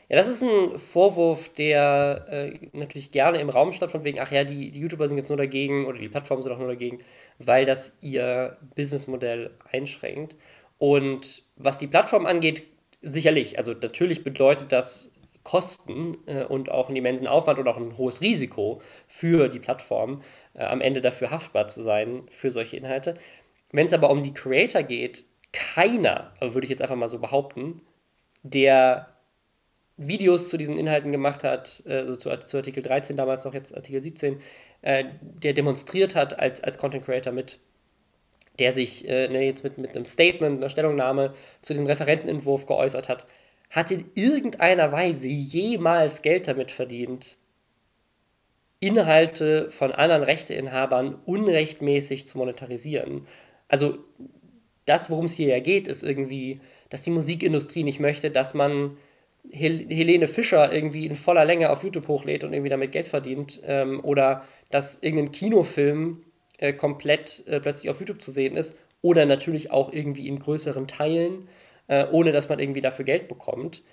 Ja, 0.09 0.17
das 0.17 0.27
ist 0.27 0.43
ein 0.43 0.77
Vorwurf, 0.77 1.53
der 1.53 2.25
äh, 2.29 2.69
natürlich 2.73 3.11
gerne 3.11 3.39
im 3.39 3.49
Raum 3.49 3.73
statt, 3.73 3.91
von 3.91 4.03
wegen, 4.03 4.19
ach 4.19 4.31
ja, 4.31 4.43
die, 4.43 4.71
die 4.71 4.79
YouTuber 4.79 5.07
sind 5.07 5.17
jetzt 5.17 5.29
nur 5.29 5.37
dagegen 5.37 5.85
oder 5.85 5.97
die 5.97 6.09
Plattformen 6.09 6.43
sind 6.43 6.51
auch 6.51 6.59
nur 6.59 6.67
dagegen 6.67 6.99
weil 7.39 7.65
das 7.65 7.97
ihr 8.01 8.57
Businessmodell 8.75 9.51
einschränkt. 9.71 10.35
Und 10.77 11.43
was 11.55 11.77
die 11.77 11.87
Plattform 11.87 12.25
angeht, 12.25 12.63
sicherlich. 13.01 13.57
Also 13.57 13.73
natürlich 13.73 14.23
bedeutet 14.23 14.71
das 14.71 15.11
Kosten 15.43 16.17
äh, 16.25 16.45
und 16.45 16.69
auch 16.69 16.87
einen 16.87 16.95
immensen 16.95 17.27
Aufwand 17.27 17.59
und 17.59 17.67
auch 17.67 17.77
ein 17.77 17.97
hohes 17.97 18.21
Risiko 18.21 18.81
für 19.07 19.49
die 19.49 19.59
Plattform, 19.59 20.21
äh, 20.53 20.63
am 20.63 20.81
Ende 20.81 21.01
dafür 21.01 21.31
haftbar 21.31 21.67
zu 21.67 21.81
sein 21.81 22.23
für 22.29 22.51
solche 22.51 22.77
Inhalte. 22.77 23.17
Wenn 23.71 23.85
es 23.85 23.93
aber 23.93 24.09
um 24.09 24.23
die 24.23 24.33
Creator 24.33 24.83
geht, 24.83 25.25
keiner, 25.51 26.33
würde 26.39 26.65
ich 26.65 26.69
jetzt 26.69 26.81
einfach 26.81 26.95
mal 26.95 27.09
so 27.09 27.19
behaupten, 27.19 27.81
der 28.43 29.13
Videos 29.97 30.49
zu 30.49 30.57
diesen 30.57 30.77
Inhalten 30.77 31.11
gemacht 31.11 31.43
hat, 31.43 31.83
also 31.85 32.15
zu, 32.15 32.29
zu 32.45 32.57
Artikel 32.57 32.81
13 32.81 33.15
damals 33.15 33.45
noch, 33.45 33.53
jetzt 33.53 33.75
Artikel 33.75 34.01
17, 34.01 34.39
äh, 34.81 35.05
der 35.21 35.53
demonstriert 35.53 36.15
hat 36.15 36.39
als, 36.39 36.63
als 36.63 36.77
Content 36.77 37.05
Creator 37.05 37.31
mit, 37.31 37.59
der 38.59 38.73
sich 38.73 39.07
äh, 39.07 39.27
ne, 39.27 39.43
jetzt 39.45 39.63
mit, 39.63 39.77
mit 39.77 39.95
einem 39.95 40.05
Statement, 40.05 40.57
einer 40.57 40.69
Stellungnahme 40.69 41.33
zu 41.61 41.73
dem 41.73 41.85
Referentenentwurf 41.85 42.65
geäußert 42.65 43.09
hat, 43.09 43.27
hat 43.73 43.89
in 43.89 44.05
irgendeiner 44.13 44.91
Weise 44.91 45.27
jemals 45.27 46.21
Geld 46.21 46.47
damit 46.47 46.71
verdient, 46.71 47.39
Inhalte 48.79 49.71
von 49.71 49.91
anderen 49.91 50.21
Rechteinhabern 50.21 51.15
unrechtmäßig 51.25 52.27
zu 52.27 52.37
monetarisieren. 52.37 53.25
Also 53.67 53.97
das, 54.85 55.09
worum 55.09 55.25
es 55.25 55.33
hier 55.33 55.47
ja 55.47 55.59
geht, 55.59 55.87
ist 55.87 56.03
irgendwie, 56.03 56.61
dass 56.89 57.01
die 57.01 57.09
Musikindustrie 57.09 57.83
nicht 57.83 57.99
möchte, 57.99 58.29
dass 58.29 58.53
man 58.53 58.95
Hel 59.51 59.87
Helene 59.89 60.27
Fischer 60.27 60.71
irgendwie 60.71 61.07
in 61.07 61.15
voller 61.15 61.43
Länge 61.43 61.71
auf 61.71 61.83
YouTube 61.83 62.07
hochlädt 62.07 62.43
und 62.43 62.53
irgendwie 62.53 62.69
damit 62.69 62.91
Geld 62.91 63.07
verdient 63.07 63.59
ähm, 63.65 64.01
oder 64.03 64.45
dass 64.69 65.01
irgendein 65.01 65.31
Kinofilm 65.31 66.23
äh, 66.59 66.73
komplett 66.73 67.43
äh, 67.47 67.59
plötzlich 67.59 67.89
auf 67.89 67.99
YouTube 67.99 68.21
zu 68.21 68.29
sehen 68.29 68.55
ist 68.55 68.77
oder 69.01 69.25
natürlich 69.25 69.71
auch 69.71 69.91
irgendwie 69.91 70.27
in 70.27 70.37
größeren 70.37 70.87
Teilen, 70.87 71.47
äh, 71.87 72.05
ohne 72.11 72.31
dass 72.31 72.49
man 72.49 72.59
irgendwie 72.59 72.81
dafür 72.81 73.05
Geld 73.05 73.27
bekommt. 73.27 73.83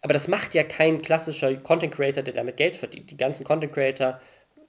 Aber 0.00 0.12
das 0.12 0.28
macht 0.28 0.54
ja 0.54 0.64
kein 0.64 1.00
klassischer 1.00 1.54
Content 1.56 1.94
Creator, 1.94 2.22
der 2.22 2.34
damit 2.34 2.56
Geld 2.56 2.76
verdient. 2.76 3.10
Die 3.10 3.16
ganzen 3.16 3.44
Content 3.44 3.72
Creator, 3.72 4.20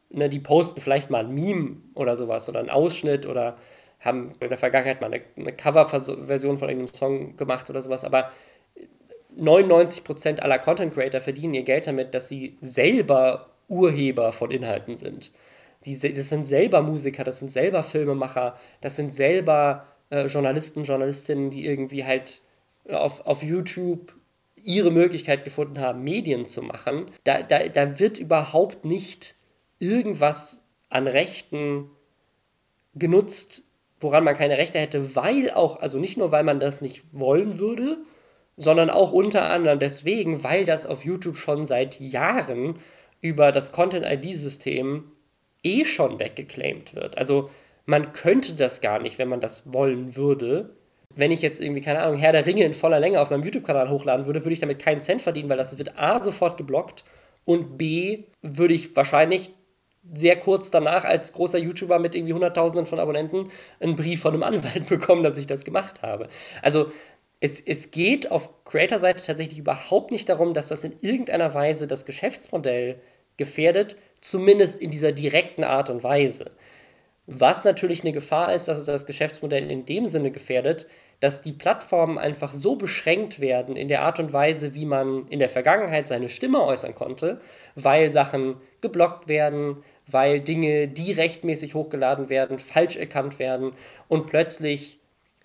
ne, 0.10 0.30
die 0.30 0.40
posten 0.40 0.80
vielleicht 0.80 1.10
mal 1.10 1.26
ein 1.26 1.34
Meme 1.34 1.78
oder 1.94 2.16
sowas 2.16 2.48
oder 2.48 2.60
einen 2.60 2.70
Ausschnitt 2.70 3.26
oder 3.26 3.58
haben 4.00 4.34
in 4.40 4.50
der 4.50 4.58
Vergangenheit 4.58 5.02
mal 5.02 5.12
eine, 5.14 5.24
eine 5.36 5.52
Coverversion 5.52 6.58
von 6.58 6.70
irgendeinem 6.70 6.94
Song 6.94 7.38
gemacht 7.38 7.70
oder 7.70 7.82
sowas, 7.82 8.06
aber 8.06 8.32
99% 9.38 10.40
aller 10.40 10.60
Content 10.60 10.94
Creator 10.94 11.22
verdienen 11.22 11.54
ihr 11.54 11.64
Geld 11.64 11.88
damit, 11.88 12.14
dass 12.14 12.30
sie 12.30 12.58
selber 12.62 13.50
Urheber 13.68 14.32
von 14.32 14.52
Inhalten 14.52 14.96
sind. 14.96 15.32
Die, 15.86 16.00
das 16.00 16.30
sind 16.30 16.48
selber 16.48 16.82
Musiker, 16.82 17.24
das 17.24 17.40
sind 17.40 17.52
selber 17.52 17.84
Filmemacher, 17.84 18.56
das 18.82 18.96
sind 18.96 19.12
selber 19.12 19.86
äh, 20.16 20.26
Journalisten, 20.28 20.84
Journalistinnen, 20.84 21.50
die 21.50 21.66
irgendwie 21.66 22.06
halt 22.06 22.42
auf, 22.90 23.26
auf 23.26 23.44
YouTube 23.44 24.14
ihre 24.56 24.92
Möglichkeit 24.92 25.44
gefunden 25.44 25.80
haben, 25.80 26.04
Medien 26.04 26.46
zu 26.46 26.62
machen. 26.62 27.12
Da, 27.24 27.44
da, 27.44 27.68
da 27.68 28.00
wird 28.00 28.18
überhaupt 28.18 28.86
nicht 28.86 29.36
irgendwas 29.80 30.64
an 30.90 31.08
Rechten 31.08 31.90
genutzt, 32.96 33.64
woran 34.00 34.24
man 34.24 34.36
keine 34.36 34.58
Rechte 34.58 34.80
hätte, 34.80 35.16
weil 35.16 35.52
auch, 35.52 35.80
also 35.82 36.00
nicht 36.00 36.18
nur, 36.18 36.32
weil 36.32 36.44
man 36.44 36.60
das 36.60 36.82
nicht 36.82 37.04
wollen 37.12 37.60
würde, 37.60 37.98
sondern 38.58 38.90
auch 38.90 39.12
unter 39.12 39.50
anderem 39.50 39.80
deswegen, 39.80 40.44
weil 40.44 40.66
das 40.66 40.86
auf 40.86 41.06
YouTube 41.06 41.38
schon 41.38 41.66
seit 41.66 42.00
Jahren 42.00 42.80
über 43.22 43.52
das 43.52 43.72
Content-ID-System 43.72 45.12
eh 45.64 45.86
schon 45.86 46.20
weggeclaimed 46.20 46.96
wird. 46.96 47.18
Also 47.18 47.50
man 47.86 48.14
könnte 48.14 48.54
das 48.54 48.82
gar 48.82 49.00
nicht, 49.00 49.18
wenn 49.18 49.30
man 49.30 49.42
das 49.42 49.72
wollen 49.72 50.16
würde. 50.16 50.76
Wenn 51.16 51.32
ich 51.32 51.42
jetzt 51.42 51.62
irgendwie, 51.62 51.82
keine 51.82 52.00
Ahnung, 52.00 52.18
Herr 52.18 52.32
der 52.32 52.46
Ringe 52.46 52.64
in 52.64 52.74
voller 52.74 53.00
Länge 53.00 53.22
auf 53.22 53.30
meinem 53.30 53.44
YouTube-Kanal 53.44 53.90
hochladen 53.90 54.26
würde, 54.26 54.44
würde 54.44 54.54
ich 54.54 54.60
damit 54.60 54.80
keinen 54.80 55.00
Cent 55.00 55.22
verdienen, 55.22 55.50
weil 55.50 55.58
das 55.58 55.78
wird 55.78 55.98
A 55.98 56.20
sofort 56.20 56.58
geblockt 56.58 57.06
und 57.46 57.78
B 57.78 58.24
würde 58.42 58.74
ich 58.74 58.96
wahrscheinlich 58.96 59.52
sehr 60.14 60.38
kurz 60.38 60.72
danach 60.72 61.04
als 61.04 61.34
großer 61.34 61.58
YouTuber 61.58 62.00
mit 62.00 62.16
irgendwie 62.16 62.34
Hunderttausenden 62.34 62.86
von 62.86 63.00
Abonnenten 63.00 63.50
einen 63.80 63.96
Brief 63.96 64.22
von 64.22 64.34
einem 64.34 64.44
Anwalt 64.44 64.88
bekommen, 64.90 65.24
dass 65.24 65.38
ich 65.38 65.48
das 65.48 65.64
gemacht 65.64 66.02
habe. 66.02 66.28
Also 66.62 66.92
es, 67.40 67.60
es 67.60 67.92
geht 67.92 68.32
auf 68.32 68.66
Creator-Seite 68.66 69.24
tatsächlich 69.24 69.60
überhaupt 69.60 70.12
nicht 70.12 70.30
darum, 70.30 70.54
dass 70.54 70.68
das 70.68 70.84
in 70.84 70.96
irgendeiner 71.02 71.54
Weise 71.54 71.88
das 71.88 72.06
Geschäftsmodell 72.06 73.00
gefährdet, 73.38 73.98
zumindest 74.22 74.80
in 74.82 74.92
dieser 74.92 75.12
direkten 75.12 75.64
Art 75.64 75.90
und 75.90 76.04
Weise. 76.04 76.52
Was 77.28 77.64
natürlich 77.64 78.04
eine 78.04 78.14
Gefahr 78.14 78.54
ist, 78.54 78.68
dass 78.68 78.78
es 78.78 78.86
das 78.86 79.06
Geschäftsmodell 79.06 79.72
in 79.72 79.86
dem 79.86 80.06
Sinne 80.06 80.32
gefährdet, 80.32 80.88
dass 81.20 81.42
die 81.42 81.54
Plattformen 81.54 82.18
einfach 82.18 82.54
so 82.54 82.76
beschränkt 82.76 83.40
werden 83.40 83.76
in 83.76 83.88
der 83.88 84.04
Art 84.04 84.20
und 84.20 84.32
Weise, 84.32 84.76
wie 84.76 84.86
man 84.86 85.28
in 85.30 85.40
der 85.40 85.50
Vergangenheit 85.50 86.08
seine 86.08 86.30
Stimme 86.30 86.62
äußern 86.64 86.94
konnte, 86.94 87.42
weil 87.76 88.12
Sachen 88.12 88.58
geblockt 88.82 89.28
werden, 89.28 89.84
weil 90.06 90.40
Dinge, 90.40 90.88
die 90.88 91.14
rechtmäßig 91.14 91.74
hochgeladen 91.74 92.30
werden, 92.30 92.60
falsch 92.60 92.96
erkannt 92.96 93.40
werden 93.40 93.72
und 94.08 94.28
plötzlich 94.28 95.00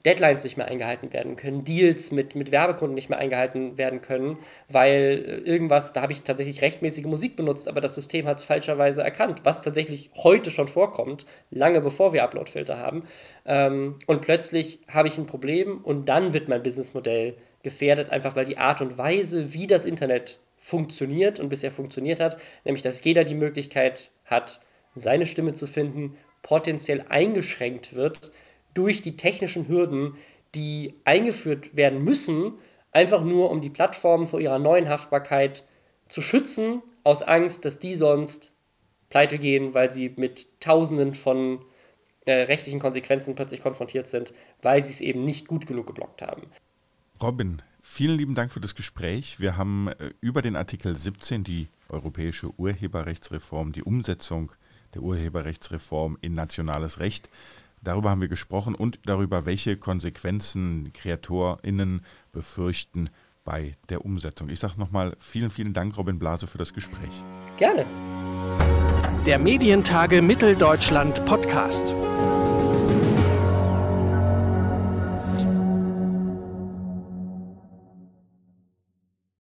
Deadlines 0.04 0.44
nicht 0.44 0.56
mehr 0.56 0.66
eingehalten 0.66 1.12
werden 1.12 1.36
können, 1.36 1.64
Deals 1.64 2.10
mit, 2.10 2.34
mit 2.34 2.52
Werbekunden 2.52 2.94
nicht 2.94 3.10
mehr 3.10 3.18
eingehalten 3.18 3.76
werden 3.76 4.00
können, 4.00 4.38
weil 4.68 5.24
äh, 5.26 5.48
irgendwas, 5.48 5.92
da 5.92 6.02
habe 6.02 6.12
ich 6.12 6.22
tatsächlich 6.22 6.62
rechtmäßige 6.62 7.04
Musik 7.04 7.36
benutzt, 7.36 7.68
aber 7.68 7.80
das 7.80 7.94
System 7.94 8.26
hat 8.26 8.38
es 8.38 8.44
falscherweise 8.44 9.02
erkannt, 9.02 9.40
was 9.44 9.62
tatsächlich 9.62 10.10
heute 10.16 10.50
schon 10.50 10.68
vorkommt, 10.68 11.26
lange 11.50 11.80
bevor 11.80 12.12
wir 12.12 12.22
Uploadfilter 12.22 12.78
haben. 12.78 13.04
Ähm, 13.44 13.96
und 14.06 14.22
plötzlich 14.22 14.80
habe 14.88 15.08
ich 15.08 15.18
ein 15.18 15.26
Problem 15.26 15.80
und 15.82 16.08
dann 16.08 16.32
wird 16.32 16.48
mein 16.48 16.62
Businessmodell 16.62 17.36
gefährdet, 17.62 18.10
einfach 18.10 18.36
weil 18.36 18.46
die 18.46 18.58
Art 18.58 18.80
und 18.80 18.96
Weise, 18.96 19.52
wie 19.52 19.66
das 19.66 19.84
Internet 19.84 20.40
funktioniert 20.56 21.40
und 21.40 21.48
bisher 21.50 21.72
funktioniert 21.72 22.20
hat, 22.20 22.38
nämlich 22.64 22.82
dass 22.82 23.02
jeder 23.04 23.24
die 23.24 23.34
Möglichkeit 23.34 24.10
hat, 24.24 24.60
seine 24.94 25.26
Stimme 25.26 25.52
zu 25.52 25.66
finden, 25.66 26.16
potenziell 26.42 27.04
eingeschränkt 27.08 27.94
wird 27.94 28.32
durch 28.74 29.02
die 29.02 29.16
technischen 29.16 29.68
Hürden, 29.68 30.14
die 30.54 30.94
eingeführt 31.04 31.76
werden 31.76 32.02
müssen, 32.02 32.54
einfach 32.92 33.22
nur 33.22 33.50
um 33.50 33.60
die 33.60 33.70
Plattformen 33.70 34.26
vor 34.26 34.40
ihrer 34.40 34.58
neuen 34.58 34.88
Haftbarkeit 34.88 35.64
zu 36.08 36.22
schützen, 36.22 36.82
aus 37.04 37.22
Angst, 37.22 37.64
dass 37.64 37.78
die 37.78 37.94
sonst 37.94 38.52
pleite 39.08 39.38
gehen, 39.38 39.74
weil 39.74 39.90
sie 39.90 40.12
mit 40.16 40.60
Tausenden 40.60 41.14
von 41.14 41.64
äh, 42.26 42.32
rechtlichen 42.32 42.80
Konsequenzen 42.80 43.34
plötzlich 43.34 43.62
konfrontiert 43.62 44.08
sind, 44.08 44.32
weil 44.62 44.84
sie 44.84 44.92
es 44.92 45.00
eben 45.00 45.24
nicht 45.24 45.48
gut 45.48 45.66
genug 45.66 45.86
geblockt 45.86 46.22
haben. 46.22 46.42
Robin, 47.22 47.62
vielen 47.80 48.16
lieben 48.16 48.34
Dank 48.34 48.52
für 48.52 48.60
das 48.60 48.74
Gespräch. 48.74 49.40
Wir 49.40 49.56
haben 49.56 49.88
äh, 49.88 50.10
über 50.20 50.42
den 50.42 50.56
Artikel 50.56 50.96
17, 50.96 51.44
die 51.44 51.68
europäische 51.88 52.50
Urheberrechtsreform, 52.56 53.72
die 53.72 53.82
Umsetzung 53.82 54.52
der 54.94 55.02
Urheberrechtsreform 55.02 56.18
in 56.20 56.34
nationales 56.34 56.98
Recht, 56.98 57.30
Darüber 57.82 58.10
haben 58.10 58.20
wir 58.20 58.28
gesprochen 58.28 58.74
und 58.74 58.98
darüber, 59.06 59.46
welche 59.46 59.76
Konsequenzen 59.76 60.92
KreatorInnen 60.92 62.04
befürchten 62.32 63.10
bei 63.44 63.76
der 63.88 64.04
Umsetzung. 64.04 64.48
Ich 64.50 64.60
sage 64.60 64.78
nochmal 64.78 65.16
vielen, 65.18 65.50
vielen 65.50 65.72
Dank, 65.72 65.96
Robin 65.96 66.18
Blase, 66.18 66.46
für 66.46 66.58
das 66.58 66.74
Gespräch. 66.74 67.10
Gerne. 67.56 67.86
Der 69.26 69.38
Medientage 69.38 70.22
Mitteldeutschland 70.22 71.24
Podcast. 71.26 71.94